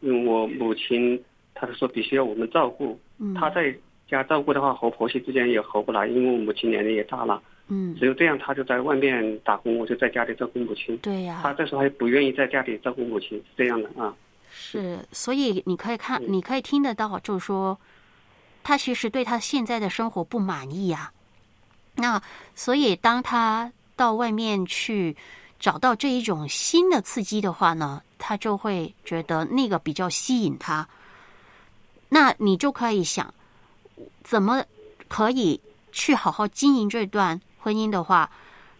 [0.00, 1.22] 因为我母亲，
[1.54, 2.98] 她是说必须要我们照顾。
[3.18, 3.32] 嗯。
[3.34, 3.72] 她在
[4.08, 7.40] 家照顾的话，和婆媳之间也合不来，因为我母亲年龄也大了。
[7.68, 7.94] 嗯。
[7.94, 10.96] 只有这样，她就在外面打工，我就在家里照顾母亲。
[10.98, 11.38] 对呀。
[11.42, 14.12] 她这时候还不愿意在家里照顾母亲，是这样的啊。
[14.50, 17.78] 是，所以你可以看，你可以听得到，就是说，
[18.64, 21.12] 她其实对她现在的生活不满意呀。
[21.96, 22.20] 那
[22.54, 23.70] 所以，当他
[24.00, 25.14] 到外面去
[25.58, 30.88] 找到这一种新的刺激的话呢，他就会觉得那个比较吸引他。
[32.08, 33.34] 那你就可以想，
[34.24, 34.64] 怎么
[35.06, 35.60] 可以
[35.92, 38.30] 去好好经营这段婚姻的话，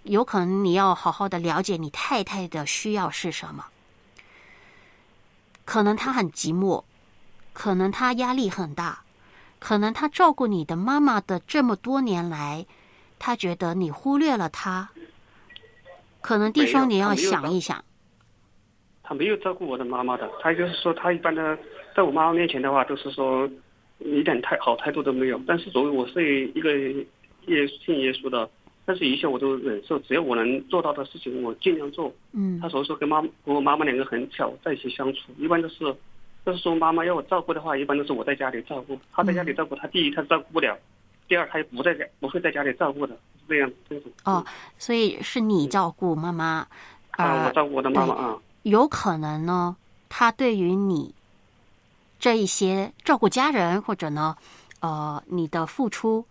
[0.04, 3.66] 有可能你要好好的了解你太太的需要是什么。
[5.66, 6.82] 可能他很寂寞，
[7.52, 9.02] 可能他压力很大，
[9.58, 12.64] 可能他照顾你的妈妈的这么多年来，
[13.18, 14.88] 他觉得你忽略了他。
[16.20, 17.84] 可能弟兄你要想一想。
[19.02, 21.58] 他没有照顾我的妈妈的，他就是说他一般的，
[21.94, 23.48] 在我妈妈面前的话都是说
[23.98, 25.40] 一点太好态度都没有。
[25.46, 26.72] 但是作为我是一个
[27.46, 28.48] 耶信耶稣的。
[28.86, 32.12] 但是，一切我都忍受，只要我能做到的事情，我尽量做。
[32.32, 32.58] 嗯。
[32.60, 35.78] 他所以说跟妈和我妈妈两个很巧在一起相处，一般都是，
[36.44, 38.98] 就是说妈妈要我照顾的话，一般都是我在家里照顾。
[39.12, 40.76] 他在家里照顾，他第一他照顾不了，
[41.30, 44.10] 第二他也不在家，不会在家里照顾的，是这样这种。
[44.24, 44.44] 哦，
[44.78, 46.66] 所以是你照顾妈妈。
[47.12, 48.36] 啊，我照顾我的妈妈啊。
[48.62, 49.76] 有可能呢，
[50.08, 51.14] 他对于你
[52.18, 54.36] 这一些照顾家人或者呢，
[54.80, 56.26] 呃，你的付出，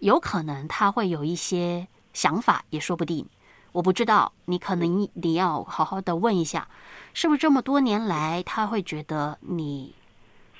[0.00, 3.26] 有可能他会有一些想法，也说不定。
[3.72, 6.68] 我不知道，你可能你要好好的问一下，
[7.14, 9.94] 是不是这么多年来他会觉得你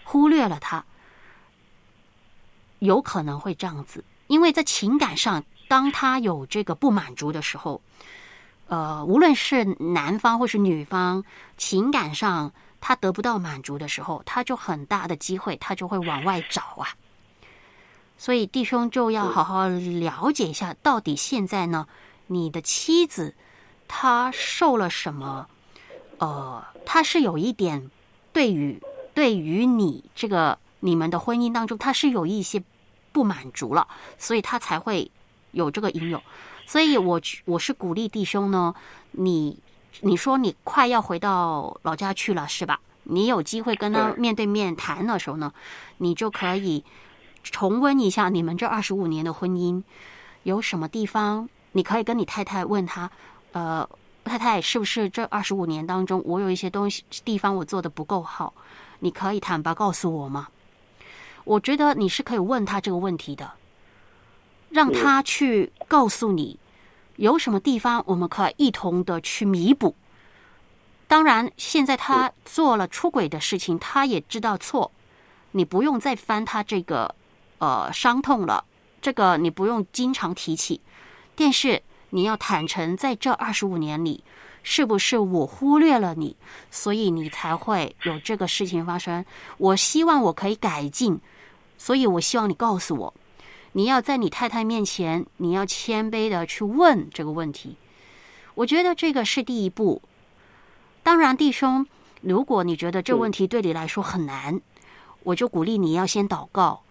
[0.04, 0.82] 忽略了他？
[2.84, 7.80] 有可能会这样子，因为在情感上，当他有这个不满足的时候，
[8.68, 11.24] 呃，无论是男方或是女方，
[11.56, 16.88] 情感上他得不到满足的时候，他就很大的机会，他就会往外找啊。
[18.16, 21.86] 所以弟兄就要好好了解一下，到底现在呢？
[22.26, 23.34] 你的妻子，
[23.86, 25.46] 她受了什么？
[26.18, 27.90] 呃，她是有一点
[28.32, 28.80] 对于
[29.12, 32.62] 对于你这个你们的婚姻当中，她是有一些
[33.14, 33.86] 不满足了，
[34.18, 35.08] 所以他才会
[35.52, 36.20] 有这个引诱。
[36.66, 38.74] 所以我我是鼓励弟兄呢，
[39.12, 39.56] 你
[40.00, 42.80] 你说你快要回到老家去了是吧？
[43.04, 45.52] 你有机会跟他面对面谈的时候呢，
[45.98, 46.82] 你就可以
[47.44, 49.80] 重温一下你们这二十五年的婚姻
[50.42, 51.48] 有什么地方。
[51.72, 53.10] 你可以跟你太太问他，
[53.52, 53.88] 呃，
[54.24, 58.54] 太太是不是这二十五年当中，我有一些东西地方我做的不够好？
[59.00, 60.48] 你可以坦白告诉我吗？
[61.44, 63.52] 我觉得你是可以问他这个问题的，
[64.70, 66.58] 让他去告诉你
[67.16, 69.94] 有什么地方我们可以一同的去弥补。
[71.06, 74.90] 当然，现在他做了出轨的事情，他也知道错，
[75.52, 77.14] 你不用再翻他这个
[77.58, 78.64] 呃伤痛了，
[79.00, 80.80] 这个你不用经常提起。
[81.36, 84.24] 但是你要坦诚，在这二十五年里，
[84.62, 86.36] 是不是我忽略了你，
[86.70, 89.24] 所以你才会有这个事情发生？
[89.58, 91.20] 我希望我可以改进，
[91.78, 93.14] 所以我希望你告诉我，
[93.72, 97.76] 你要在你太太面前，你要谦卑的去问这个问题。
[98.54, 100.00] 我觉得这个是第一步。
[101.02, 101.86] 当然，弟兄，
[102.22, 104.60] 如果你觉得这问题对你来说很难，
[105.22, 106.82] 我就鼓励你要先祷告。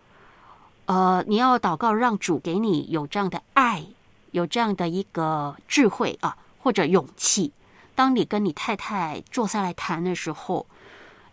[0.85, 3.85] 呃，你要祷告，让主给你有这样的爱。
[4.31, 7.53] 有这样的一个智慧啊，或者勇气，
[7.93, 10.65] 当你跟你太太坐下来谈的时候，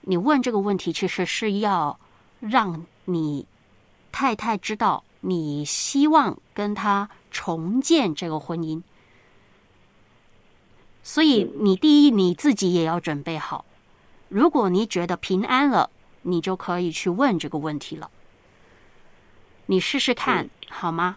[0.02, 1.98] 你问这个问题，其实是要
[2.40, 3.46] 让你
[4.12, 8.82] 太太知道你希望跟他重建这个婚姻。
[11.02, 13.64] 所以，你第一你自己也要准备好。
[14.28, 15.90] 如果你觉得平安了，
[16.22, 18.10] 你就可以去问这个问题了。
[19.66, 21.16] 你试试看好吗？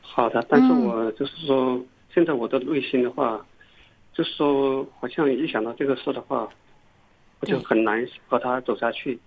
[0.00, 1.80] 好的，但是我就是说，
[2.12, 3.44] 现在我的内心的话，
[4.12, 6.48] 就是说，好像一想到这个事的话，
[7.40, 9.18] 我就很难和他走下去。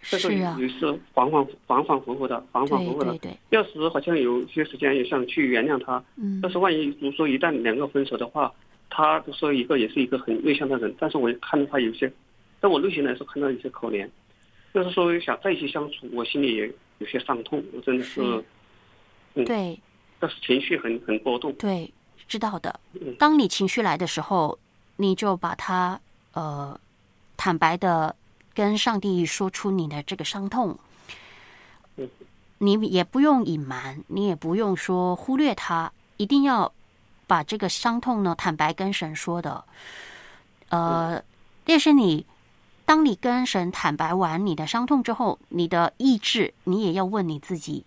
[0.00, 0.56] 是啊。
[0.58, 3.16] 于是反反反反复复的，反反复复的。
[3.18, 3.36] 对。
[3.50, 6.40] 要是好像有些时间也想去原谅他，嗯。
[6.42, 8.52] 但是万一如果说一旦两个分手的话，
[8.90, 12.10] 他说一个也是一个很内向的人，但是我看到他有些，
[12.60, 14.08] 在我内心来说看到有些可怜，
[14.72, 18.20] 就是说想在一起相处，我心里也有些伤痛，我真的是。
[19.34, 19.44] 嗯。
[19.44, 19.78] 对。
[20.20, 21.52] 但是情绪很很波动。
[21.52, 21.92] 对，
[22.26, 22.80] 知道的。
[23.20, 24.58] 当你情绪来的时候，
[24.96, 26.00] 你就把它
[26.32, 26.76] 呃
[27.36, 28.16] 坦白的
[28.58, 30.76] 跟上帝说出你的这个伤痛。
[32.58, 36.72] 你也不用隐瞒，你也不用说忽略他，一定要
[37.28, 39.64] 把这个伤痛呢坦白跟神说的。
[40.70, 41.22] 呃，
[41.64, 42.26] 但是你
[42.84, 47.84] 当你跟神坦白完你的伤痛之后，你的意志，你也要问你自己。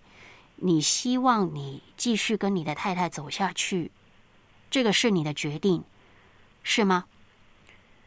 [0.55, 3.91] 你希望你继续跟你的太太走下去，
[4.69, 5.83] 这个是你的决定，
[6.63, 7.03] 是吗？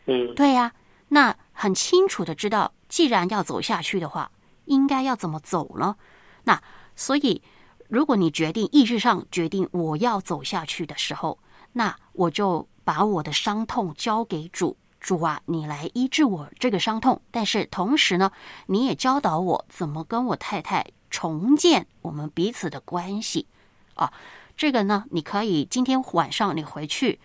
[0.07, 0.73] 嗯，对呀。
[1.09, 4.31] 那很清楚的知道，既然要走下去的话，
[4.67, 5.97] 应该要怎么走呢？
[6.45, 6.63] 那
[6.95, 7.41] 所以，
[7.89, 11.39] 如果你决定意志上决定我要走下去的时候，
[11.73, 17.23] 那我就把我的伤痛交给主，主啊，你来医治我这个伤痛。
[17.31, 18.31] 但是同时呢，
[18.67, 20.85] 你也教导我怎么跟我太太。
[21.11, 23.47] 重建我们彼此的关系，
[23.95, 24.13] 啊，
[24.57, 27.21] 这个呢，你可以今天晚上你回去，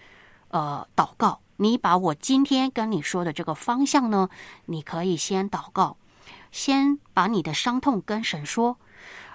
[0.49, 1.41] 呃，祷告。
[1.61, 4.29] 你把我今天跟你说的这个方向呢，
[4.65, 5.97] 你可以先祷告，
[6.53, 8.77] 先把你的伤痛跟神说，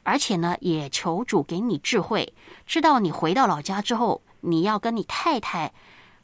[0.04, 2.32] 而且呢，也求主给你智慧，
[2.64, 5.74] 知道你回到老家之后，你要跟你太太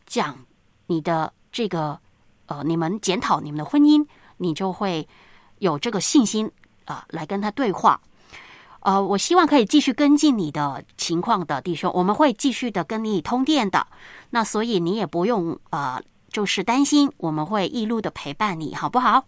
[0.06, 0.38] 讲
[0.86, 2.00] 你的这个，
[2.46, 4.06] 呃，你们检讨你们的婚姻，
[4.38, 5.06] 你就会
[5.58, 6.50] 有这个信心
[6.86, 8.00] 啊，来跟他对话。
[8.80, 13.86] 呃，我希望可以继续跟进你的情况的弟兄，我们会继续的跟你通电的。
[14.30, 19.24] 那所以你也不用呃，就是担心，我们会一路的陪伴你，好不好？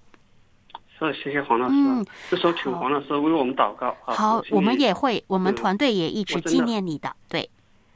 [0.98, 1.74] 是，谢谢黄老师。
[1.74, 3.94] 嗯，这时候请黄老师为我们祷告。
[4.02, 7.14] 好，我们也会，我们团队也一直纪念你的。
[7.28, 7.50] 对，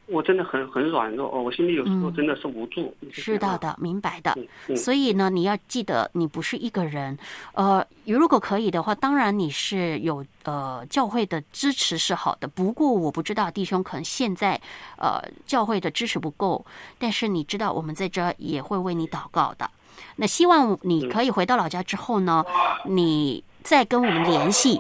[0.07, 2.95] 我真的很很软弱哦，我心里有时候真的是无助。
[3.11, 4.33] 知道的，明白的。
[4.37, 7.19] 嗯嗯所以呢，你要记得，你不是一个人。
[7.55, 12.47] 呃，如果可以的话，当然你是有呃教会的支持是好的。
[12.47, 14.61] 不过我不知道弟兄可能现在
[14.97, 16.65] 呃教会的支持不够，
[16.99, 19.69] 但是你知道我们在这儿也会为你祷告的。
[20.17, 22.45] 那希望你可以回到老家之后呢，
[22.85, 24.79] 你再跟我们联系，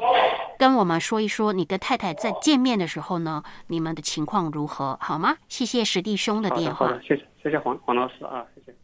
[0.59, 5.37] 跟我们说一说你跟太太在见面的时候呢，你们的情况如何，好吗？
[5.49, 7.03] 谢谢史弟兄的电话好的好的，。
[7.03, 8.75] 谢谢谢谢黄黄老师啊，谢谢。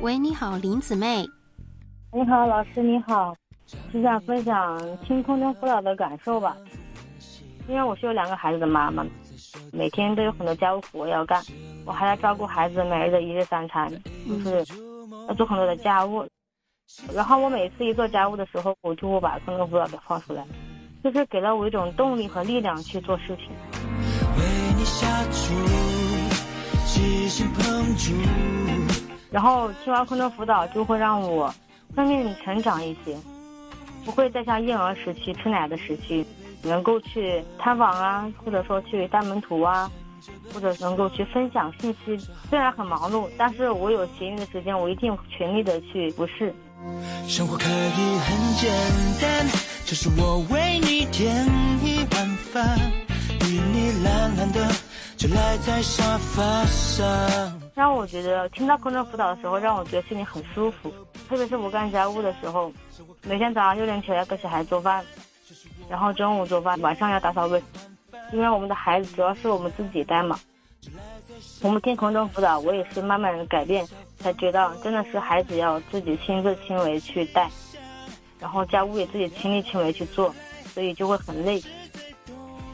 [0.00, 1.26] 喂，你好，林姊妹。
[2.12, 3.34] 你好，老师你好，
[3.90, 6.56] 是想分享听空中辅导的感受吧。
[7.68, 9.04] 因为我是有两个孩子的妈妈，
[9.72, 11.42] 每天都有很多家务活要干，
[11.88, 13.90] 我还要照顾孩子每日的一日三餐，
[14.28, 14.62] 就是
[15.26, 16.22] 要做很多的家务。
[17.14, 20.44] 然后我每次一做家务的时候，我就会把空中辅导给放出来，
[21.02, 23.48] 就是给了我一种动力和力量去做事情。
[24.36, 24.44] 为
[24.76, 25.38] 你下注，
[26.84, 28.12] 细心碰触。
[29.30, 31.50] 然后听完空中辅导，就会让我
[31.96, 33.16] 生命成长一些，
[34.04, 36.26] 不会再像婴儿时期吃奶的时期，
[36.62, 39.90] 能够去探访啊，或者说去带门徒啊，
[40.52, 42.16] 或者能够去分享信息。
[42.48, 46.54] 虽然很忙碌，但是我有闲余的时间，我一定全力的去不是。
[47.26, 48.72] 生活可以很简
[49.20, 49.46] 单，
[49.84, 51.44] 这是我为你添
[51.82, 52.78] 一碗饭，
[53.46, 54.70] 与你懒懒的
[55.16, 57.60] 就赖在沙发上。
[57.74, 60.92] 让我觉得听到空中辅导的时候，让我觉得心里很舒服。
[61.28, 62.72] 特别是我干家务的时候，
[63.24, 65.04] 每天早上六点起来给小孩做饭，
[65.88, 67.87] 然后中午做饭，晚上要打扫卫生。
[68.32, 70.38] 因为我们的孩子主要是我们自己带嘛，
[71.62, 73.86] 我们听空中辅导，我也是慢慢的改变，
[74.18, 77.48] 才觉得真的是孩子要自己亲自亲为去带，
[78.38, 80.34] 然后家务也自己亲力亲为去做，
[80.74, 81.62] 所以就会很累。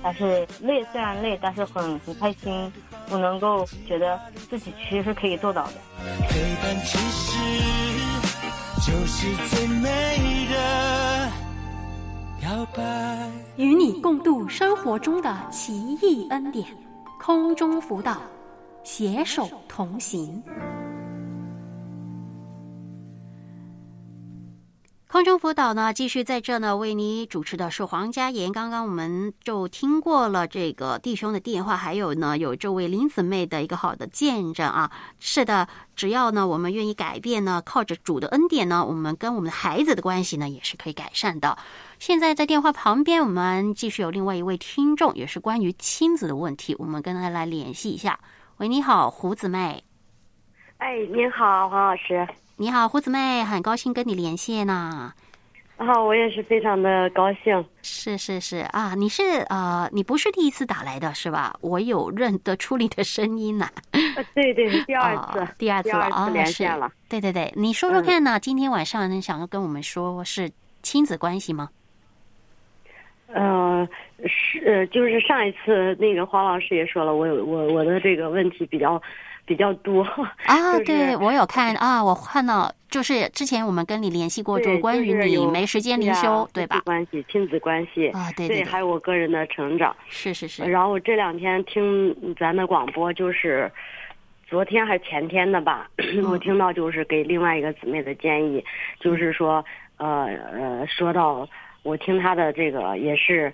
[0.03, 2.71] 但是累虽然累，但是很很开心，
[3.11, 5.73] 我能够觉得自己其实是可以做到的。
[6.29, 7.39] 陪伴其实
[8.85, 9.89] 就是最美
[10.51, 11.14] 的。
[13.57, 16.67] 与你共度生活中的奇异恩典，
[17.19, 18.21] 空中辅导，
[18.83, 20.43] 携手同行。
[25.09, 28.53] 空中辅导呢，继续在这呢，为你主持的是黄家妍。
[28.53, 34.91] 刚刚我们就听过了这个弟兄的电话，还有呢，有这位林姊妹的一个好的见证啊。
[35.19, 35.67] 是的，
[35.97, 41.57] 只要呢，我们愿意改变呢，靠着主的恩典呢，我们跟我们的孩子的关系呢，也是可以改善的。
[42.07, 48.21] 现在在电话旁边，我们继续有另外一位听众，也是关于亲子的问题，我们跟他来联系一下。
[48.59, 49.83] 喂，你好，胡姊妹。
[50.77, 52.29] 哎，您好，黄老师。
[52.59, 55.15] 你好，胡姊妹，很高兴跟你连线呢、
[55.79, 57.65] 啊，我也是非常的高兴。
[57.81, 61.57] 是是是啊，你是呃，你不是第一次打来的是吧？
[61.63, 66.93] 我有认得出你的声音呢、呃，对对，第二 次，哦第二次第二次了啊，是连线了。
[67.09, 68.39] 对对对，你说说看呢？
[68.39, 70.53] 今天晚上你想要跟我们说是
[70.83, 71.71] 亲子关系吗？
[73.35, 73.89] 呃，
[74.27, 79.03] 是，呃就是上一次那个黄老师也说了，我有我我的这个问题比较
[79.45, 80.03] 比较多。
[80.47, 86.81] 啊，就是对我有看啊，我看到就是之前我们跟你联系过，就对，关于你没时间灵修，对吧？
[86.85, 89.95] 关系、亲子关系啊，对对，对还有我个人的成长。
[90.09, 93.69] 是是是，然后我这两天听咱的广播，就是
[94.47, 98.65] 昨天还是前天的吧，嗯我听到就是给另外一个姊妹的建议，
[99.01, 99.65] 就是说，
[99.97, 101.49] 呃呃，说到
[101.85, 103.53] 我听她的这个也是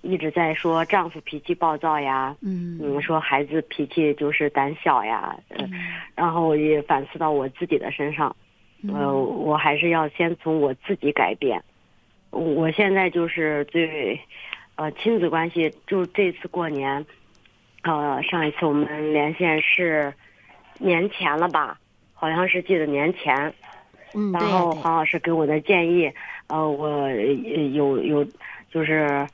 [0.00, 5.70] 一直在说丈夫脾气暴躁呀，嗯嗯，说孩子脾气就是胆小呀，嗯，
[6.14, 8.34] 然后也反思到我自己的身上，
[8.82, 11.62] 嗯呃，我还是要先从我自己改变。
[12.30, 14.20] 我现在就是对，
[14.76, 17.04] 呃，亲子关系，就这次过年，
[17.82, 20.12] 呃，上一次我们连线是
[20.78, 21.78] 年前了吧？
[22.12, 23.52] 好像是记得年前，
[24.14, 26.12] 嗯，然后黄老师给我的建议，
[26.48, 27.12] 呃，我呃
[27.72, 28.24] 有有
[28.70, 29.26] 就是，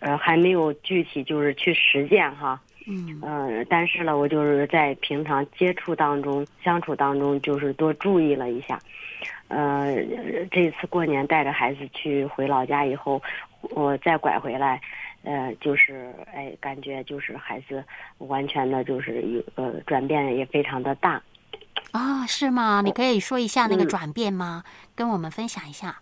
[0.00, 8.78] 呃，还没有具体就是去实践哈，嗯呃，但是呢，我就是在平常接触当中、相处当中，就是多注意了一下。
[9.48, 9.96] 呃，
[10.50, 13.22] 这次过年带着孩子去回老家以后，
[13.62, 14.80] 我再拐回来，
[15.22, 17.82] 呃，就是哎，感觉就是孩子
[18.18, 21.22] 完全的就是有呃转变也非常的大。
[21.92, 22.82] 啊，是吗？
[22.84, 24.62] 你可以说一下那个嗯转变吗？
[24.94, 26.00] 跟我们分享一下。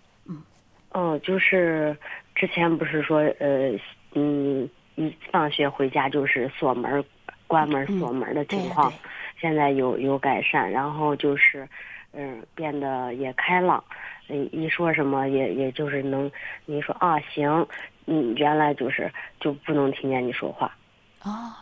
[0.96, 1.94] 哦，就是
[2.34, 3.70] 之前不是说呃
[4.14, 7.04] 嗯，一放学回家就是锁门、
[7.46, 8.98] 关门锁门的情况，对，
[9.38, 11.68] 现在有有改善，然后就是
[12.12, 13.84] 嗯、变得也开朗，
[14.28, 16.32] 一一说什么也也就是能，
[16.64, 17.68] 你说啊行，
[18.06, 20.74] 嗯，原来就是就不能听见你说话。
[21.24, 21.52] 哦，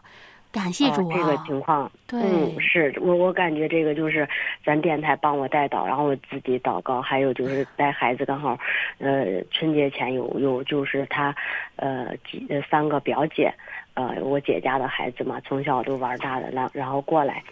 [0.54, 1.16] 感谢主啊！
[1.16, 4.26] 这个情况，对，嗯，是我我感觉这个就是
[4.64, 8.56] 咱电台帮我带祷，然后我自己祷告，还有就是带孩子刚好，
[8.98, 11.34] 呃，春节前有有就是他，
[11.74, 13.52] 呃几三个表姐，
[13.94, 17.42] 呃，我姐家的孩子嘛，从小都玩大的，然然后过来，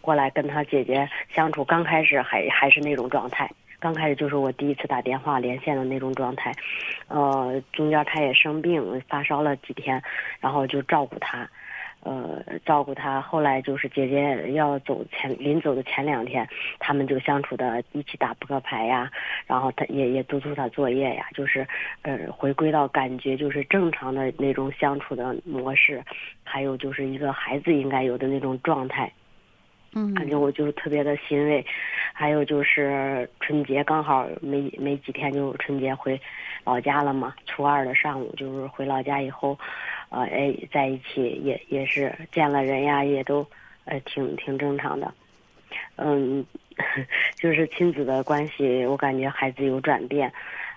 [0.00, 3.50] 过来跟他姐姐相处，刚开始还还是那种状态。
[3.80, 6.52] 刚开始就是我第一次打电话连线的那种状态，
[7.08, 10.00] 呃，中间他也生病发烧了几天，
[10.38, 11.50] 然后就照顾他，
[12.04, 13.20] 呃，照顾他。
[13.20, 16.48] 后来就是姐姐要走前临走的前两天，
[16.78, 19.10] 他们就相处的一起打扑克牌呀，
[19.46, 21.66] 然后他也也督促他作业呀，就是
[22.02, 26.02] 呃回归到感觉就是正常的那种相处的模式，
[26.42, 29.12] 还有就是一个孩子应该有的那种状态。
[29.94, 31.62] 嗯，感觉我就是特别的欣慰，
[32.14, 36.18] 还有就是春节刚好没没几天就春节回
[36.64, 39.58] 老家了嘛，初二的上午就是回老家以后，
[40.12, 43.46] 呃，哎，在一起也也是见了人呀，也都
[43.86, 45.12] 呃挺挺正常的，
[45.96, 46.44] 嗯，
[47.36, 50.30] 就是亲子的关系，我感觉孩子有转变，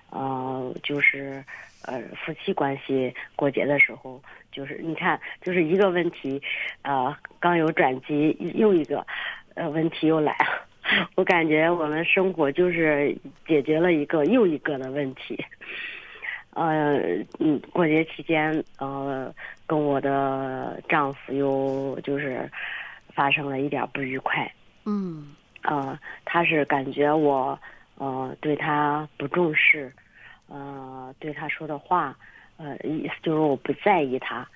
[0.08, 1.44] 呃，就是
[1.82, 4.20] 呃夫妻关系过节的时候。
[4.52, 6.40] 就是你看，就是一个问题，
[6.80, 9.06] 呃，刚有转机，又一个，
[9.54, 10.66] 呃，问题又来了。
[11.14, 13.14] 我感觉我们生活就是
[13.46, 15.38] 解决了一个又一个的问题。
[16.56, 16.98] 呃，
[17.38, 19.32] 嗯，过节期间，呃，
[19.66, 22.50] 跟我的丈夫又就是
[23.14, 24.50] 发生了一点不愉快。
[24.86, 25.34] 嗯。
[25.62, 27.58] 呃，他是感觉我，
[27.98, 29.92] 呃，对他不重视，
[30.48, 32.16] 呃，对他说的话。
[32.56, 34.48] 呃，意思就是我不在意他。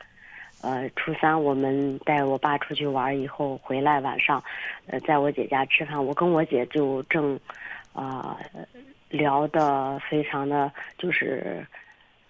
[0.62, 4.42] 呃，初三我们带我爸出去玩以后回来，晚上，
[4.86, 7.38] 呃，在我姐家吃饭，我跟我姐就正，
[7.92, 8.38] 啊，
[9.11, 11.66] 聊的非常的就是，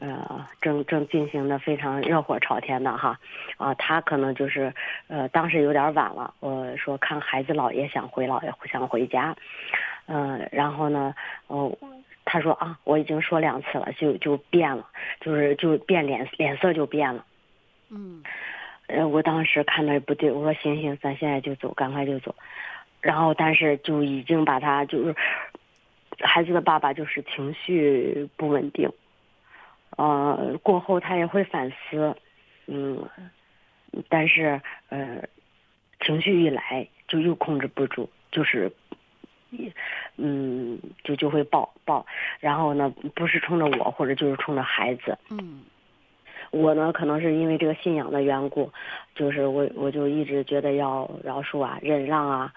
[0.00, 3.18] 呃，正正进行的非常热火朝天的哈，
[3.56, 4.74] 啊，他可能就是，
[5.06, 9.36] 呃，当时有点晚了，我说看孩子姥爷想回姥爷想回家，
[10.06, 11.14] 嗯，然后呢，
[11.46, 11.72] 哦。
[12.26, 14.86] 他说啊，我已经说两次了，就就变了，
[15.20, 17.24] 就是就变脸脸色就变了。
[17.88, 18.22] 嗯，
[18.86, 22.32] 呃，我当时看着不对，我说行行，咱现在就走，赶快就走。
[23.00, 25.16] 然后，但是就已经把他就是
[26.20, 28.88] 孩子的爸爸就是情绪不稳定，
[29.96, 32.16] 呃，过后他也会反思，
[32.66, 33.08] 嗯，
[34.08, 35.22] 但是呃，
[36.00, 38.72] 情绪一来就又控制不住，就是。
[40.16, 42.06] 嗯，就就会爆爆，
[42.38, 45.18] 然后呢，不是冲着我，或者就是冲着孩子。
[45.28, 45.64] 嗯，
[46.52, 48.70] 我呢，可能是因为这个信仰的缘故，
[49.12, 52.52] 就是我我就一直觉得要饶恕啊，忍让啊。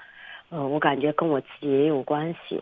[0.50, 2.62] 呃，我感觉跟我自己也有关系，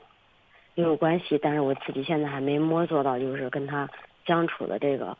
[0.75, 3.89] 也有关系，但是我自己现在还没摸索到，就是跟他
[4.25, 5.17] 相处的这个，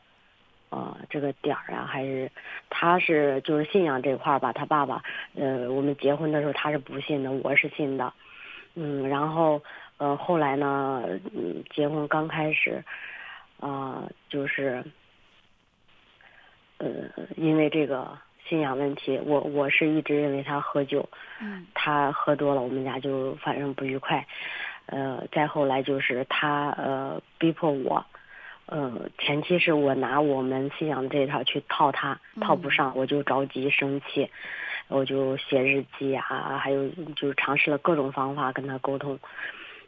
[0.70, 2.32] 呃，这个点儿啊，还是
[2.70, 4.54] 他是就是信仰这块儿吧。
[4.54, 5.04] 他爸爸，
[5.36, 8.14] 呃，我们结婚的时候他是不信的，我是信的。
[8.74, 9.62] 嗯，然后，
[9.98, 11.04] 呃，后来呢，
[11.36, 12.82] 嗯，结婚刚开始，
[13.60, 14.82] 啊，就是，
[16.78, 16.88] 呃，
[17.36, 21.10] 因为这个信仰问题，我我是一直认为他喝酒，
[21.42, 24.26] 嗯，他喝多了，我们俩就反正不愉快，
[24.86, 28.06] 呃，再后来就是他呃逼迫我，
[28.72, 34.30] 呃，前期是我拿我们信仰这一套去套他，套不上，我就着急生气。
[34.88, 39.20] 我就写日记啊，还有就是尝试了各种方法跟他沟通，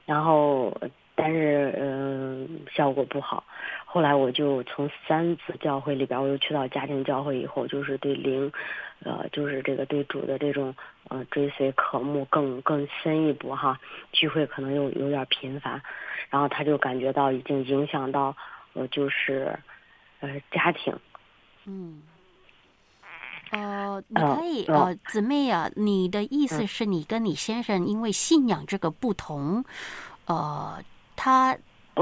[0.05, 0.77] 然后
[1.15, 3.45] 但是嗯效果不好。
[3.85, 8.51] 后来我就从三次教会里边，我又去到家庭教会以后，就是对灵，
[9.03, 10.75] 呃，就是这个对主的这种
[11.09, 13.79] 呃追随渴慕更更深一步哈。
[14.11, 15.81] 聚会可能又有点频繁，
[16.29, 18.35] 然后他就感觉到已经影响到
[18.73, 19.57] 呃就是
[20.19, 20.93] 呃家庭，
[21.65, 22.01] 嗯。
[23.51, 29.63] 呃，你可以呃，姊妹啊，你的意思是你跟你先生因为信仰这个不同，
[30.25, 30.81] 呃，
[31.15, 31.55] 他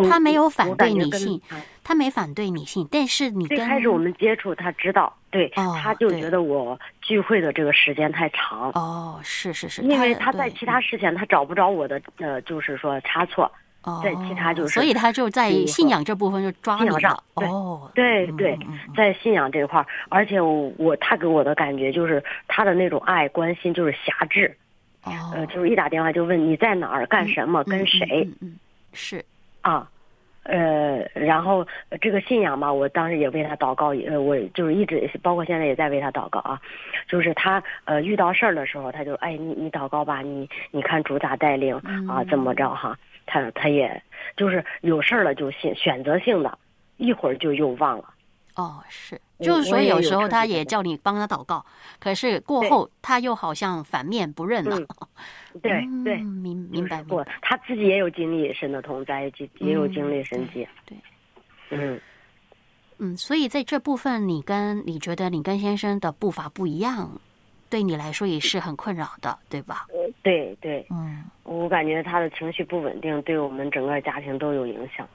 [0.10, 1.42] 他没有反对你信，
[1.84, 8.72] 他没反对你信，但是你最开始我们接触，他知道，对，他就觉得我聚会的这个时间太长。
[8.72, 13.52] 哦，是是是，因为他在其他事情他找不着我的呃，就是说差错。
[14.04, 17.00] 在其他就是，所以他就在信仰这部分就抓了。
[17.00, 18.56] 上，哦，对对，
[18.96, 24.56] 在信仰这块儿，而且我他给我的感觉就是他的那种爱关心就是狭制，
[25.34, 28.56] 呃，就是一打电话就问你在哪儿干什么跟谁，嗯，
[28.94, 29.26] 是
[29.62, 29.90] 啊，
[30.44, 31.66] 呃，然后
[32.00, 36.62] 这个信仰嘛，我当时也为他祷告，呃，我就是一直包括现在也在为他祷告啊，
[37.08, 41.76] 就是他呃遇到事儿的时候，他就哎你你祷告吧，你你看主咋带领
[42.08, 42.96] 啊，怎么着哈。
[43.26, 44.02] 他他也
[44.36, 46.58] 就是有事儿了就选选择性的，
[46.98, 48.14] 一会儿就又忘了。
[48.56, 51.66] 哦，是，就是所以有时候他也叫你帮他祷告，
[52.00, 54.78] 可是过后他又好像反面不认了。
[55.62, 55.72] 对
[56.04, 60.68] 对嗯，明明白明不，，他自己也有经历神的同在，也也有经历神迹。
[60.86, 60.98] 对。
[61.70, 62.00] 嗯，
[62.98, 67.22] 嗯，所以在这部分，你跟你觉得你跟先生的步伐不一样，
[67.72, 69.88] 对你来说也是很困扰的，对吧？
[70.22, 75.08] 对对，嗯我感觉他的情绪不稳定，对我们整个家庭都有影响。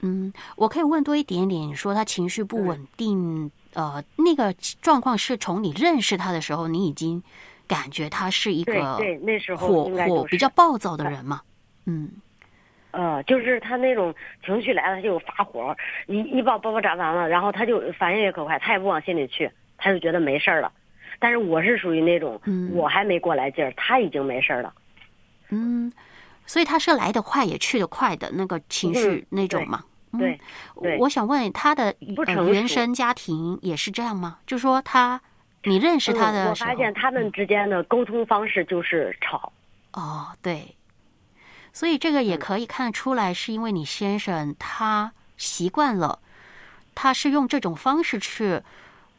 [0.00, 7.22] 嗯，我可以问多一点点，你说他情绪不稳定，呃，那个状况是从你认识他的时候，你已经
[7.68, 11.42] 感觉他是一个对对，那时候火火比较暴躁的人嘛？
[11.84, 12.10] 嗯
[12.92, 14.14] 呃，就是他那种
[14.44, 15.76] 情绪来了，他就发火，
[16.06, 20.72] 一一爆包包炸完了，然后他就反应也可快，他也不往心里去，他就觉得没事儿了。
[21.18, 24.72] 但是我是属于那种，嗯我还没过来劲儿，他已经没事儿了。
[25.50, 25.92] 嗯，
[26.46, 29.84] 所以他是来得快也去得快的那个情绪那种嘛？
[30.12, 30.40] 嗯对，
[30.80, 34.38] 对我想问他的原生家庭也是这样吗？
[34.46, 35.20] 就说他，
[35.64, 39.52] 你认识他嗯的我发现他们之间的沟通方式就是吵。
[39.92, 40.76] 哦，对，
[41.72, 46.20] 所以这个嗯也可以看出来，是因为你先生他习惯了，
[46.94, 48.60] 他是用这种方式去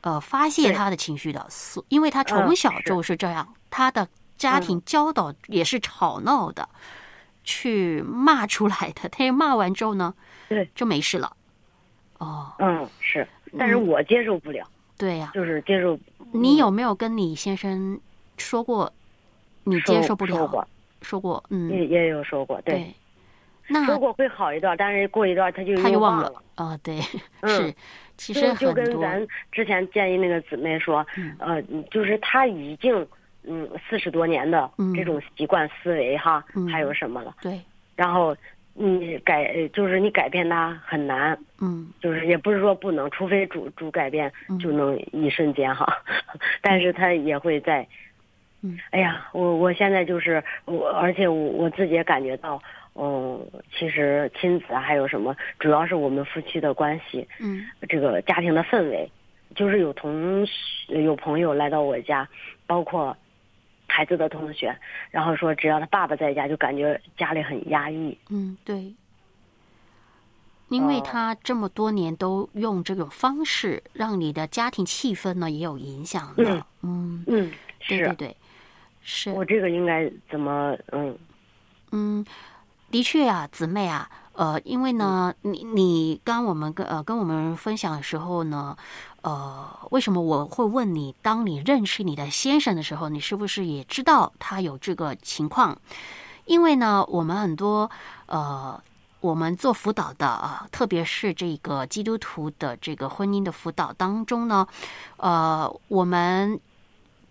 [0.05, 6.69] 呃发泄他的情绪的，所因为他从嗯小就是这样，他的家庭嗯教导也是吵闹的，
[7.43, 10.13] 去骂出来的，但是骂完之后呢，
[10.47, 11.35] 对，就没事了。
[12.19, 13.27] 哦，嗯，是，
[13.57, 15.97] 但是嗯我接受不了，对呀、就是接受。
[16.31, 17.99] 你有没有跟你先生
[18.37, 18.91] 说过
[19.63, 20.37] 你接受不了？
[20.37, 20.67] 说过，
[21.01, 22.95] 说过，嗯，也也有说过，对，对。
[23.67, 27.01] 那说过会好一段，但是过一段他就他又忘忘了啊、对，
[27.41, 27.75] 嗯 是，
[28.17, 31.61] 其实就跟咱之前建议那个姊妹说，嗯呃，
[31.91, 33.05] 就是她已经
[33.43, 37.35] 嗯四十多年的嗯这种习惯思维哈，嗯还有什么了？
[37.41, 37.59] 对，
[37.95, 38.35] 然后
[38.73, 45.85] 你改呃就是你改变他很难，嗯就是也不是说不能，除非主主改变嗯就能一瞬间哈，
[46.61, 47.87] 但是他也会在。
[48.61, 52.59] 嗯，哎呀，我我现在就是我，而且我我自己也感觉到，
[52.95, 53.45] 嗯，
[53.77, 59.09] 其实亲子啊还有什么，主要是我们夫妻的关系，嗯这个家庭的氛围，
[59.53, 62.27] 就是有同学有朋友来到我家，
[62.65, 63.15] 包括
[63.87, 64.75] 孩子的同学，
[65.11, 68.17] 然后说只要他爸爸在家，就感觉家里很压抑。
[68.29, 68.93] 嗯，对，
[70.69, 76.65] 因为哦他这么多年都用这种方式，让你的家庭气氛呢也有影响的。
[76.81, 78.35] 嗯，嗯，是对对对，
[79.01, 81.17] 是我这个应该怎么嗯
[81.91, 82.25] 嗯，
[82.91, 88.75] 的确啊，姊妹啊，呃，因为呢，你你刚我们跟呃跟我们分享的时候呢，
[89.21, 95.77] 呃，为什么我会问你，当你认识你的先生的时候，你是不是也知道他有这个情况？
[96.45, 97.89] 因为呢，我们很多
[98.27, 98.81] 呃。
[99.21, 104.67] 我们做辅导的啊，特别是这个基督徒的这个婚姻的辅导当中呢，
[105.17, 106.59] 呃，我们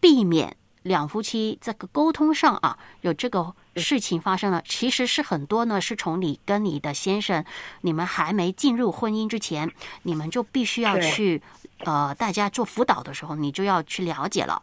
[0.01, 7.45] 避免两夫妻这个沟通上啊有这个事情发生了，其实是很多呢，是从你跟你的先生，
[7.83, 9.71] 你们还没进入婚姻之前，
[10.03, 11.43] 你们就必须要去
[11.79, 14.63] 呃，大家做辅导的时候，你就要去了解了。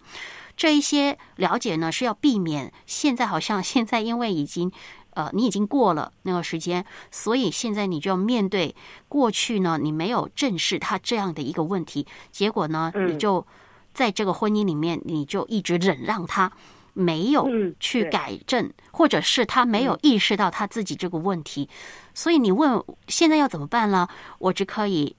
[0.55, 4.71] 这一些了解呢，是要避免现在好像 现在因为已经
[5.11, 8.75] 呃你已经过了那个时间，所以现在你就要面对
[9.07, 13.45] 过去呢你没有正视他这样的一个问题，结果呢嗯你就
[13.93, 16.51] 在这个婚姻里面你就一直忍让他。
[16.93, 21.69] 没有嗯去改正，或者是他没有意识到他自己这个问题，
[22.13, 24.07] 所以你问现在要怎么办呢？
[24.39, 25.15] 我只可以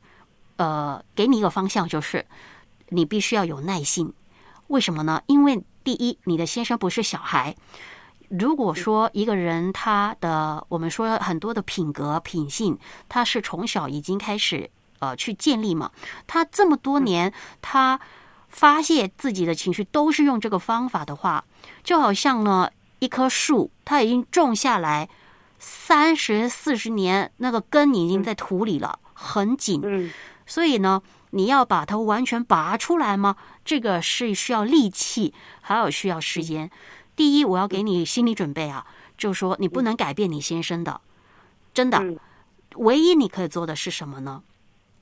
[0.56, 2.24] 呃给你一个方向，就是
[2.88, 4.12] 你必须要有耐心。
[4.68, 5.22] 为什么呢？
[5.26, 7.54] 因为第一，你的先生不是小孩。
[8.28, 14.70] 如果说一个人他的我们说很多的品格品性，他是从小已经开始
[15.00, 15.90] 呃去建立嘛，
[16.26, 18.00] 他这么多年他
[18.48, 21.44] 发泄自己的情绪都是用这个方法的话，
[21.82, 25.08] 就好像呢一棵树，它已经种下来
[25.58, 29.80] 三十四十年，那个根已经在土里了，很紧。
[29.84, 30.10] 嗯
[30.44, 31.00] 所以呢，
[31.30, 33.36] 你要把它完全拔出来吗？
[33.64, 36.70] 这个是需要力气，还有需要时间。
[37.14, 38.86] 第一，我要给你心理准备啊，
[39.16, 41.00] 就是说你不能改变你先生的，
[41.72, 41.98] 真的。
[41.98, 42.18] 嗯
[42.76, 44.42] 唯一你可以做的是什么呢？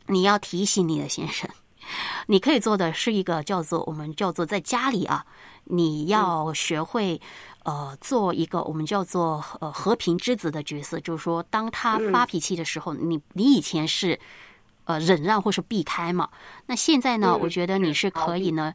[0.07, 1.49] 你要提醒你的先生，
[2.27, 5.25] 你可以做的是一个叫做我们叫做在家里啊，
[5.65, 7.21] 你要学会
[7.65, 14.19] 呃做一个我们叫做呃和平之子的角色，就是说当他发脾气的时候，你你以前是
[14.85, 16.29] 呃忍让或是避开嘛，
[16.67, 18.75] 那现在呢，嗯我觉得你是可以呢，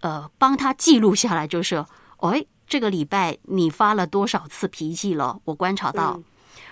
[0.00, 1.84] 呃帮他记录下来，就是
[2.18, 6.20] 哎这个礼拜你发了多少次脾气了，我观察到。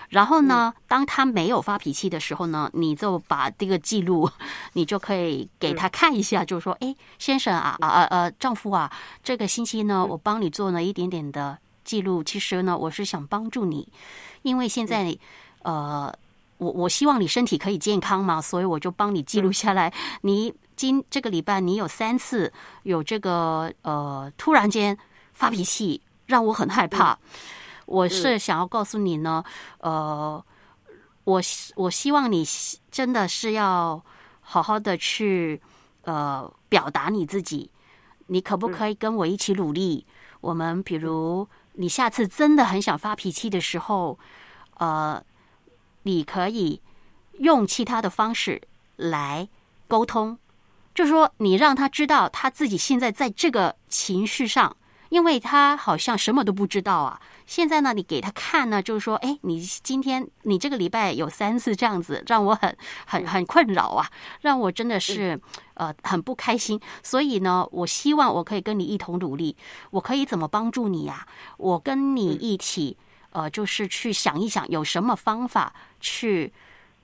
[0.07, 4.29] 嗯然后呢，当他没有发脾气的时候呢，你就把这个记录，
[4.73, 8.91] 你就可以给他看一下，就是说，哎，先生啊啊啊呃，丈夫啊，
[9.23, 12.23] 这个星期呢，我帮你做了一点点的记录。
[12.23, 13.87] 其实呢，我是想帮助你，
[14.43, 15.17] 因为现在
[15.63, 16.13] 呃，
[16.57, 19.91] 我我希望你身体可以健康嘛，所以我就帮你记录下来。
[20.21, 22.51] 你今这个礼拜你有三次
[22.83, 24.97] 有这个呃，突然间
[25.33, 27.17] 发脾气，让我很害怕。
[27.85, 29.43] 我是想要告诉你呢，
[29.79, 30.43] 呃，
[31.23, 31.41] 我
[31.75, 32.43] 我希望你
[32.89, 34.03] 真的是要
[34.41, 35.61] 好好的去
[36.03, 37.69] 呃表达你自己，
[38.27, 40.05] 你可不可以跟我一起努力？
[40.41, 44.17] 我们比如你下次真的很想发脾气的时候，
[44.77, 45.23] 呃，
[46.03, 46.81] 你可以
[47.39, 48.61] 用其他的方式
[48.95, 49.47] 来
[49.87, 50.37] 沟通，
[50.93, 54.75] 就说你让他知道他自己现在在这个情绪上。
[55.09, 57.21] 因为他好像什么都不知道啊！
[57.45, 62.75] 现在呢，你给他看呢，就是说，哎，你今天你这个礼拜有三次这样子，让我很
[63.05, 64.09] 很很困扰啊，
[64.41, 65.39] 让我真的是
[65.75, 66.79] 呃很不开心。
[67.03, 69.55] 所以呢，我希望我可以跟你一同努力，
[69.91, 71.27] 我可以怎么帮助你呀？
[71.57, 72.97] 我跟你一起
[73.31, 76.51] 呃，就是去想一想有什么方法去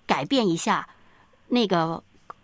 [0.05, 0.87] 改变一下
[1.49, 2.03] 那个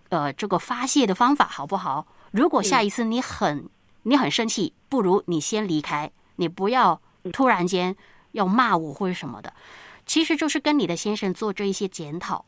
[0.10, 2.06] 呃这个发泄的方法，好不好？
[2.32, 3.70] 如果下一次你很。
[4.04, 7.02] 你很生气，不如你先离开，你不要
[7.32, 7.96] 突然间
[8.32, 9.54] 要骂我或者什么的。
[10.06, 12.46] 其实就是跟你的先生做这一些检讨，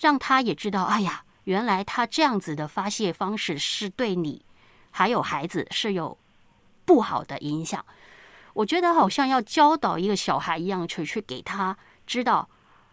[0.00, 4.44] 让他也知道，哎呀，原来他这样子的发泄方式是对你
[4.90, 6.16] 还有孩子是有
[6.84, 7.84] 不好的影响。
[8.54, 11.76] 我觉得好像要教导一个小孩一样，去去给他
[12.06, 12.48] 知道，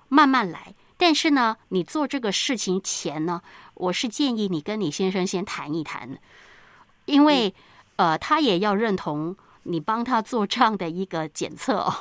[0.07, 0.73] 慢慢来。
[0.97, 3.41] 但是呢，你做这个事情前呢，
[3.73, 6.17] 我是建议你跟你先生先谈一谈，
[7.05, 7.53] 因为。
[7.99, 11.93] 呃，他也要认同你帮他做这样的一个检测哦。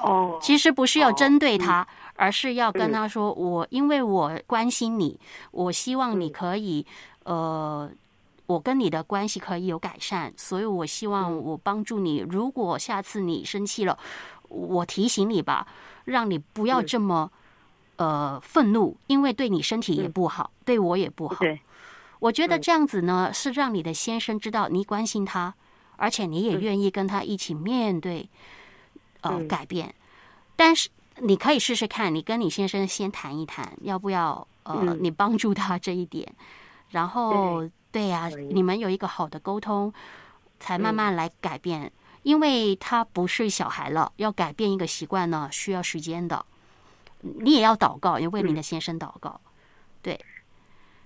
[0.00, 5.18] 哦，其实不是要针对他，而是要跟他说：“我因为我关心你，
[5.50, 6.86] 我希望你可以
[7.24, 7.90] 呃，
[8.46, 12.18] 我跟你的关系可以有改善，所以我希望我帮助你。
[12.18, 13.98] 如果下次你生气了，
[14.48, 15.66] 我提醒你吧，
[16.04, 17.28] 让你不要这么
[17.96, 21.60] 呃愤怒，因为对你身体也不好，对我也不好。”对。
[22.20, 25.52] 我觉得这样子呢，是让你的先生知道你关心他，
[25.96, 28.28] 而且你也愿意跟他一起面对，
[29.20, 29.94] 呃，改变。
[30.56, 36.30] 但是你可以试试看，你跟你先生先谈一谈，要不要呃，你帮助他这一点。
[36.90, 39.92] 然后，对呀，你们有一个好的沟通，
[40.60, 41.90] 才慢慢来改变。
[42.22, 46.44] 因为他不是小孩了，要改变一个习惯呢，需要时间的。
[47.20, 49.40] 你也要祷告，也为你的先生祷告。
[50.02, 50.18] 对。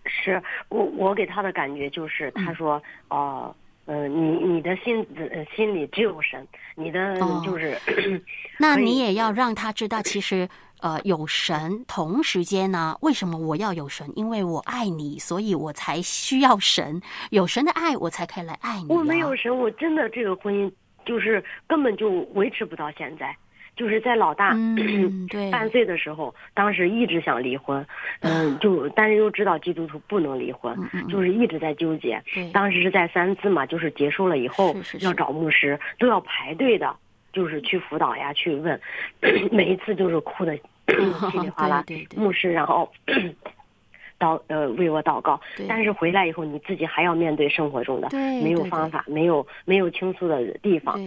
[0.05, 2.75] 是我我给他的感觉就是，他说
[3.09, 3.57] 哦，呃，
[3.87, 5.07] 你你的心
[5.55, 7.81] 心里只有神，你的就是，
[8.59, 10.49] 那你也要让他知道，其实
[10.81, 14.11] 呃有神，同时间呢，为什么我要有神？
[14.17, 18.87] 因为我爱你，所以我才需要神，有神的爱，我才可以来爱你。
[18.89, 20.71] 我没有神，我真的这个婚姻
[21.05, 23.37] 就是根本就维持不到现在。
[23.77, 24.57] 就是在老大
[25.53, 27.87] 半岁的时候，当时一直想离婚，
[28.21, 30.75] 嗯，就但是又知道基督徒不能离婚，
[31.11, 32.21] 就是一直在纠结。
[32.55, 36.97] 当时是在三次嘛，就是结束了以后要找牧师，都要排队的，
[37.35, 38.81] 就是去辅导呀，去问，
[39.53, 40.57] 每一次就是哭的
[41.31, 41.85] 稀里哗啦。
[42.17, 42.91] 牧师然后
[44.19, 48.09] 祷呃为我祷告，但是回来以后你自己还要面对生活中的
[48.43, 50.99] 没有方法，没有没有倾诉的地方，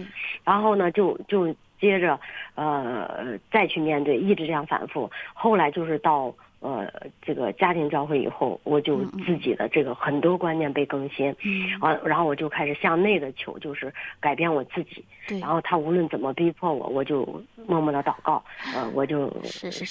[0.44, 1.52] 然后呢就就。
[1.80, 2.20] 接着，
[2.54, 5.10] 呃，再去面对，一直这样反复。
[5.32, 6.86] 后来就是到呃
[7.22, 11.34] 这个家庭教会以后，我就自己的这个很多观念被更新，
[11.80, 15.04] 啊，然后我就开始向内的求，就是改变我自己。
[15.40, 19.28] 然后他无论怎么逼迫我，我就默默的祷告，呃，我就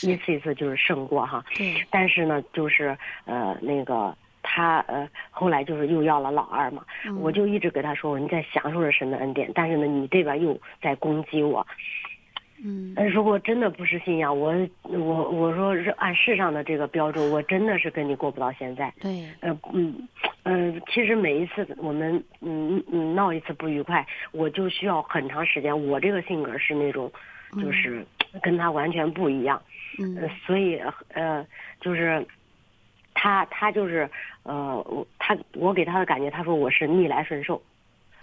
[0.04, 1.44] 一次一次就是胜过哈。
[1.90, 4.16] 但是呢，就是呃那个。
[4.52, 6.84] 他呃，后来就是又要了老二嘛，
[7.20, 11.66] 我就一直给他说，你在享受着神的恩典，但是呢，你这边又在攻击我。
[12.62, 18.91] 嗯，如果真的不是信仰，我我我说是按世上的这个标准，我真的是跟你过不到现在。
[19.00, 20.08] 对，呃嗯
[20.43, 25.88] 嗯，其实每一次我们嗯嗯闹一次不愉快，我就需要很长时间。
[25.88, 27.10] 我这个性格是那种，
[27.62, 28.06] 就是
[28.41, 29.62] 跟他完全不一样。
[29.97, 30.82] 嗯，所以
[31.14, 31.45] 呃，
[31.80, 32.26] 就是
[33.20, 34.10] 他他就是。
[34.44, 37.62] 呃，我他我给他的感觉，他说我是逆来顺受，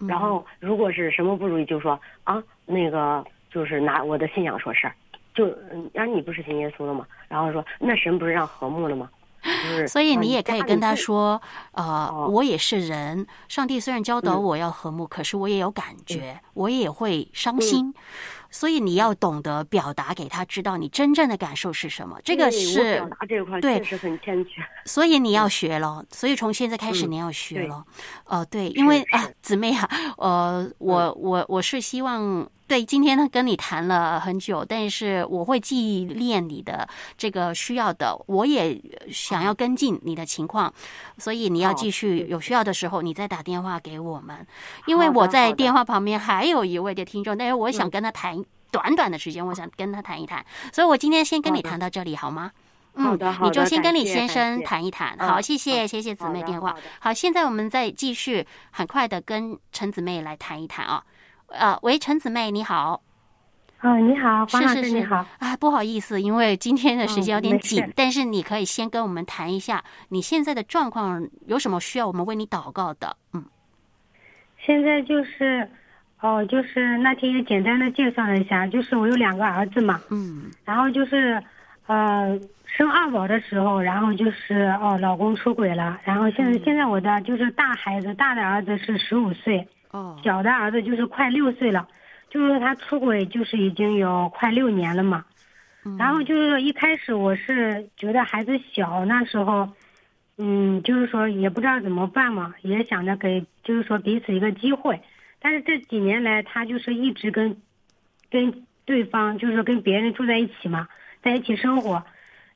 [0.08, 4.94] 然后如果是什么不如意，就说啊，那个就是拿我的信仰说事儿，
[5.34, 5.46] 就
[5.94, 7.06] 啊你不是信耶稣的吗？
[7.28, 9.08] 然后说那神不是让和睦了吗？
[9.86, 11.40] 所以你也可以跟他说，
[11.72, 17.94] 呃，我也是人，上帝虽然教导我要和睦，可是我也有感觉，我也会伤心。
[18.50, 22.18] 所以你要懂得表达给他知道你真正的感受是什么。
[22.24, 24.62] 这个是表达这块对确实很欠缺。
[24.84, 27.84] 所以你要学了，所以从现在开始嗯你要学对了。
[28.24, 29.88] 呃，对，因为啊，姊妹啊，
[30.18, 32.48] 呃，我我我是希望。
[32.68, 35.76] 对，今天呢跟你谈了很久，但是我会记
[36.16, 40.72] 念你的这个需要的，我也想要跟进你的情况，
[41.16, 44.46] 所以你要继续嗯有需要的时候，你再打电话给我们，
[44.86, 52.50] 因为我在电话旁边还有一位的听众，但是我想嗯跟他谈短短的时间，我想跟他谈一谈，所以我今天先跟你谈到这里好吗？
[52.98, 55.14] 好的好你就先跟李先生谈一谈。
[55.18, 56.74] 嗯好，谢谢谢谢姊妹电话。
[56.98, 61.04] 好，现在我们再继续很快的跟陈姊妹来谈一谈啊。
[61.48, 63.00] 呃，喂，陈姊妹你好，
[63.82, 64.88] 哦，你好，黄老是是是。
[64.90, 65.24] 师你好。
[65.38, 73.16] 啊，不好意思，因为今天的时间有点紧，但是你可以先跟我们谈一下你现在的状况，有什么需要我们为你祷告的？
[73.32, 73.44] 嗯，
[74.58, 75.68] 现在就是，
[76.20, 80.50] 哦，就是那天也简单的介绍了一下，就是我有两个儿子嘛，嗯。
[80.64, 81.40] 然后就是，
[81.86, 86.62] 呃，生二宝的时候，然后就是哦，老公出轨了，然后现在、嗯。
[86.64, 89.66] 现在我的就是大孩子，大的儿子是十五岁，
[89.96, 91.88] 哦小的儿子就是快六岁了，
[92.28, 95.24] 就是说他出轨就是已经有快六年了嘛。
[95.84, 99.68] 嗯然后就是说一开始我是觉得孩子小，那时候，
[100.36, 105.00] 嗯，就是说也不知道怎么办嘛，也想着给就是说彼此一个机会。
[105.38, 107.56] 但是这几年来，他就是一直跟
[108.30, 110.88] 跟对方就是跟别人住在一起嘛，
[111.22, 112.02] 在一起生活。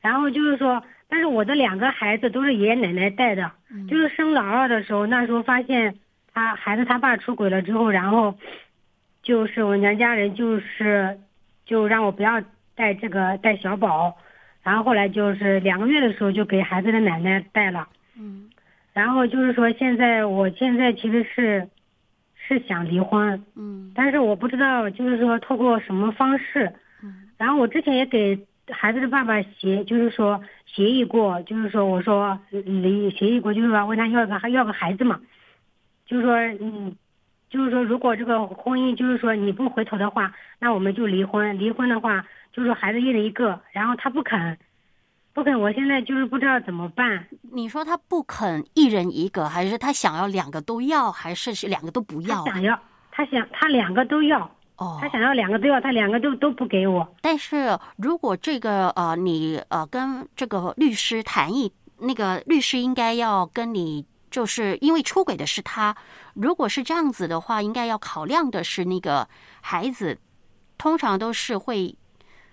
[0.01, 3.53] 然后就是说，但是我的两个孩子都是爷爷奶奶带的，
[3.89, 5.95] 就是生老二的时候，那时候发现
[6.41, 8.35] 他孩子他爸出轨了之后，然后
[9.23, 11.19] 就是我娘家人就是
[11.67, 12.43] 就让我不要
[12.75, 14.17] 带这个带小宝，
[14.63, 17.87] 然后后来就是两个月的时候就给孩子的奶奶带了，
[18.17, 18.49] 嗯。
[18.95, 21.69] 然后就是说现在我现在其实是
[22.35, 23.93] 是想离婚，嗯。
[23.95, 26.73] 但是我不知道就是说透过什么方式，
[27.03, 27.29] 嗯。
[27.37, 35.21] 然后我之前也给孩子的爸爸协就是说协议过，就是说我说离协议过，就是说问他要个要个孩子嘛，
[36.11, 36.93] 就是说嗯，
[37.49, 44.59] 就是说如果这个婚姻就是说你不回头的话，那我们就离婚，离婚的话就是说孩子一人一个，然后他不肯，
[45.33, 47.25] 不肯，我现在就是不知道怎么办。
[47.53, 52.45] 你说他不肯一人一个，还是他想要两个都要，还是是两个都不要啊？
[52.47, 52.81] 他想要，
[53.13, 54.41] 他想他两个都要，
[54.79, 57.07] 哦，他想要两个都要，他两个都都不给我。
[57.21, 65.97] 但是如果这个呃，你呃跟这个律师谈一，那个律师应该要跟你，就是因为出轨的是他，
[66.35, 69.29] 如果是这样子的话，应该要考量的是那个
[69.61, 70.19] 孩子，
[70.79, 71.95] 通常都是会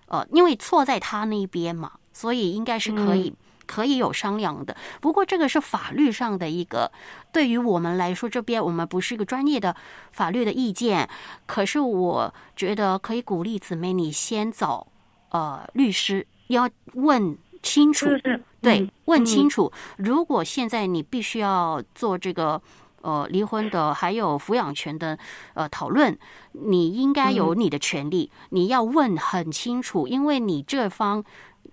[0.08, 3.34] 呃，因为错在他那边嘛，所以应该是可以。
[3.68, 6.90] 可以有商量的，不过这个是法律上的一个，
[7.34, 9.76] 对于我们来说，这边我们不是一个专业的
[10.14, 11.10] 法律的意见，
[11.46, 14.88] 可是我觉得可以鼓励姊妹你先找
[15.32, 19.72] 呃律师，要问清楚，就是对，嗯问清楚。
[19.98, 22.62] 如果现在你必须要做这个
[23.02, 25.18] 呃离婚的，还有抚养权的
[25.54, 26.18] 呃讨论，
[26.52, 31.24] 你应该有嗯你的权利，你要问很清楚，因为你这方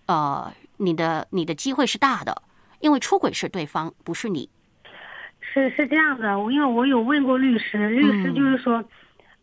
[0.07, 2.43] 呃你的你的机会是大的，
[2.81, 4.49] 因为出轨是对方，不是你。
[5.41, 8.83] 是是这样的，我因为我有问过律师，律师嗯就是说，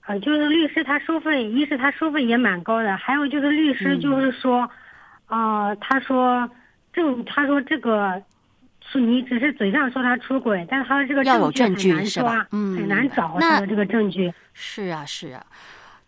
[0.05, 4.69] 呃，就是律师他收费，一是他收费也蛮高的，还有就是律师嗯就是说，
[5.27, 6.49] 呃，他说
[6.93, 8.21] 证，他说这个
[8.91, 14.33] 是你只是嘴上说他出轨，但是他的这个要有证证据据是吧嗯很难找那他的这个证据。
[14.53, 15.45] 是啊，是啊，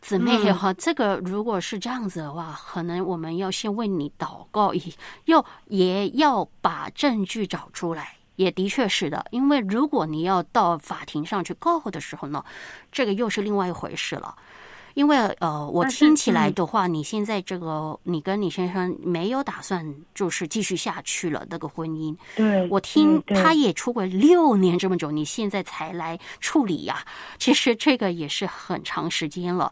[0.01, 4.93] 姊妹嗯哈，这个如果是这样子的话，可能我们要先为你祷告，以
[5.25, 8.15] 要也要把证据找出来。
[8.35, 12.43] 也的确是的，因为如果你要到法庭上去告的时候呢，
[12.91, 14.35] 这个又是另外一回事了。
[14.93, 16.53] 因为呃，我听起来嗯。
[16.53, 27.05] 的话，你现在这个你跟你先生没有打算就是继续下去了这个婚姻，对，我听他也出轨六年这么久，你现在才来处理呀、
[27.39, 29.71] 其实这个也是很长时间了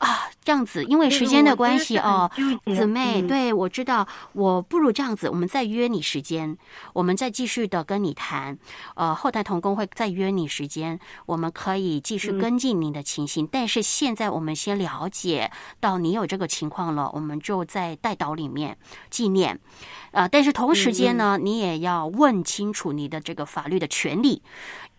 [0.00, 0.28] 啊。
[0.42, 2.28] 这样子，因为时间的关系哦，
[2.64, 6.56] 姊妹，嗯、对我知道，我不如这样子，我们再约你时间，
[6.94, 8.58] 我们再继续的跟你谈。
[8.96, 13.46] 呃，后台同工会再约你时间，我们可以继续跟进你的情形。
[13.46, 18.76] 但是现在我们先了解到你有这个情况了，我们就在代导里面
[19.10, 19.60] 纪念。
[20.12, 24.42] 呃，但是同时间呢，你也要问清楚你的这个法律的权利，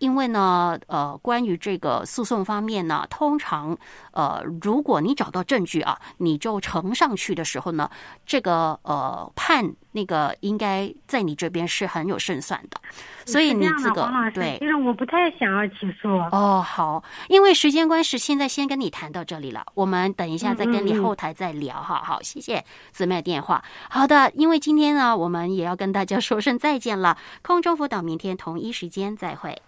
[0.02, 3.76] 因为呢，呃，关于这个诉讼方面呢，通常
[4.12, 7.90] 呃，如果果你找到证据啊，你就呈上去的时候呢，
[8.26, 12.82] 这个呃判那个应该在你这边是很有胜算的，
[13.26, 16.10] 所以你这个对，其实我不太想要起诉。
[16.34, 22.02] 哦，好，因为时间关系，现在先跟你谈到这里了，我们等一下再跟你后台再聊哈。
[22.04, 23.64] 好，谢谢姊妹的电话。
[23.90, 27.18] 好的，因为今天呢，我们也要跟大家说声再见了。
[27.42, 29.62] 空中辅导，明天同一时间再会。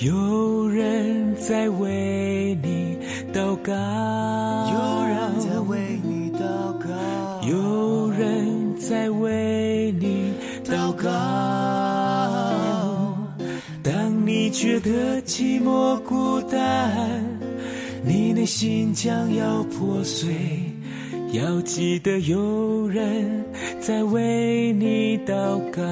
[0.00, 2.96] 有人在为你
[3.34, 3.72] 祷告，
[4.72, 6.40] 有人在为你祷
[6.78, 6.88] 告，
[7.46, 10.32] 有人在为你
[10.64, 11.08] 祷告。
[13.82, 17.22] 当你觉得寂寞孤单，
[18.02, 20.34] 你内心将要破碎，
[21.32, 23.44] 要记得有人
[23.80, 25.82] 在为你祷告。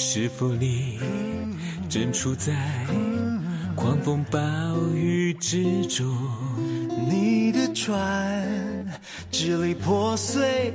[0.00, 0.96] 是否你
[1.88, 2.54] 正处在
[3.74, 4.38] 狂风暴
[4.94, 6.06] 雨之中？
[7.10, 8.46] 你的船
[9.32, 10.72] 支离破碎，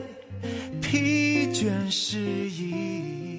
[0.81, 3.32] 疲倦失意。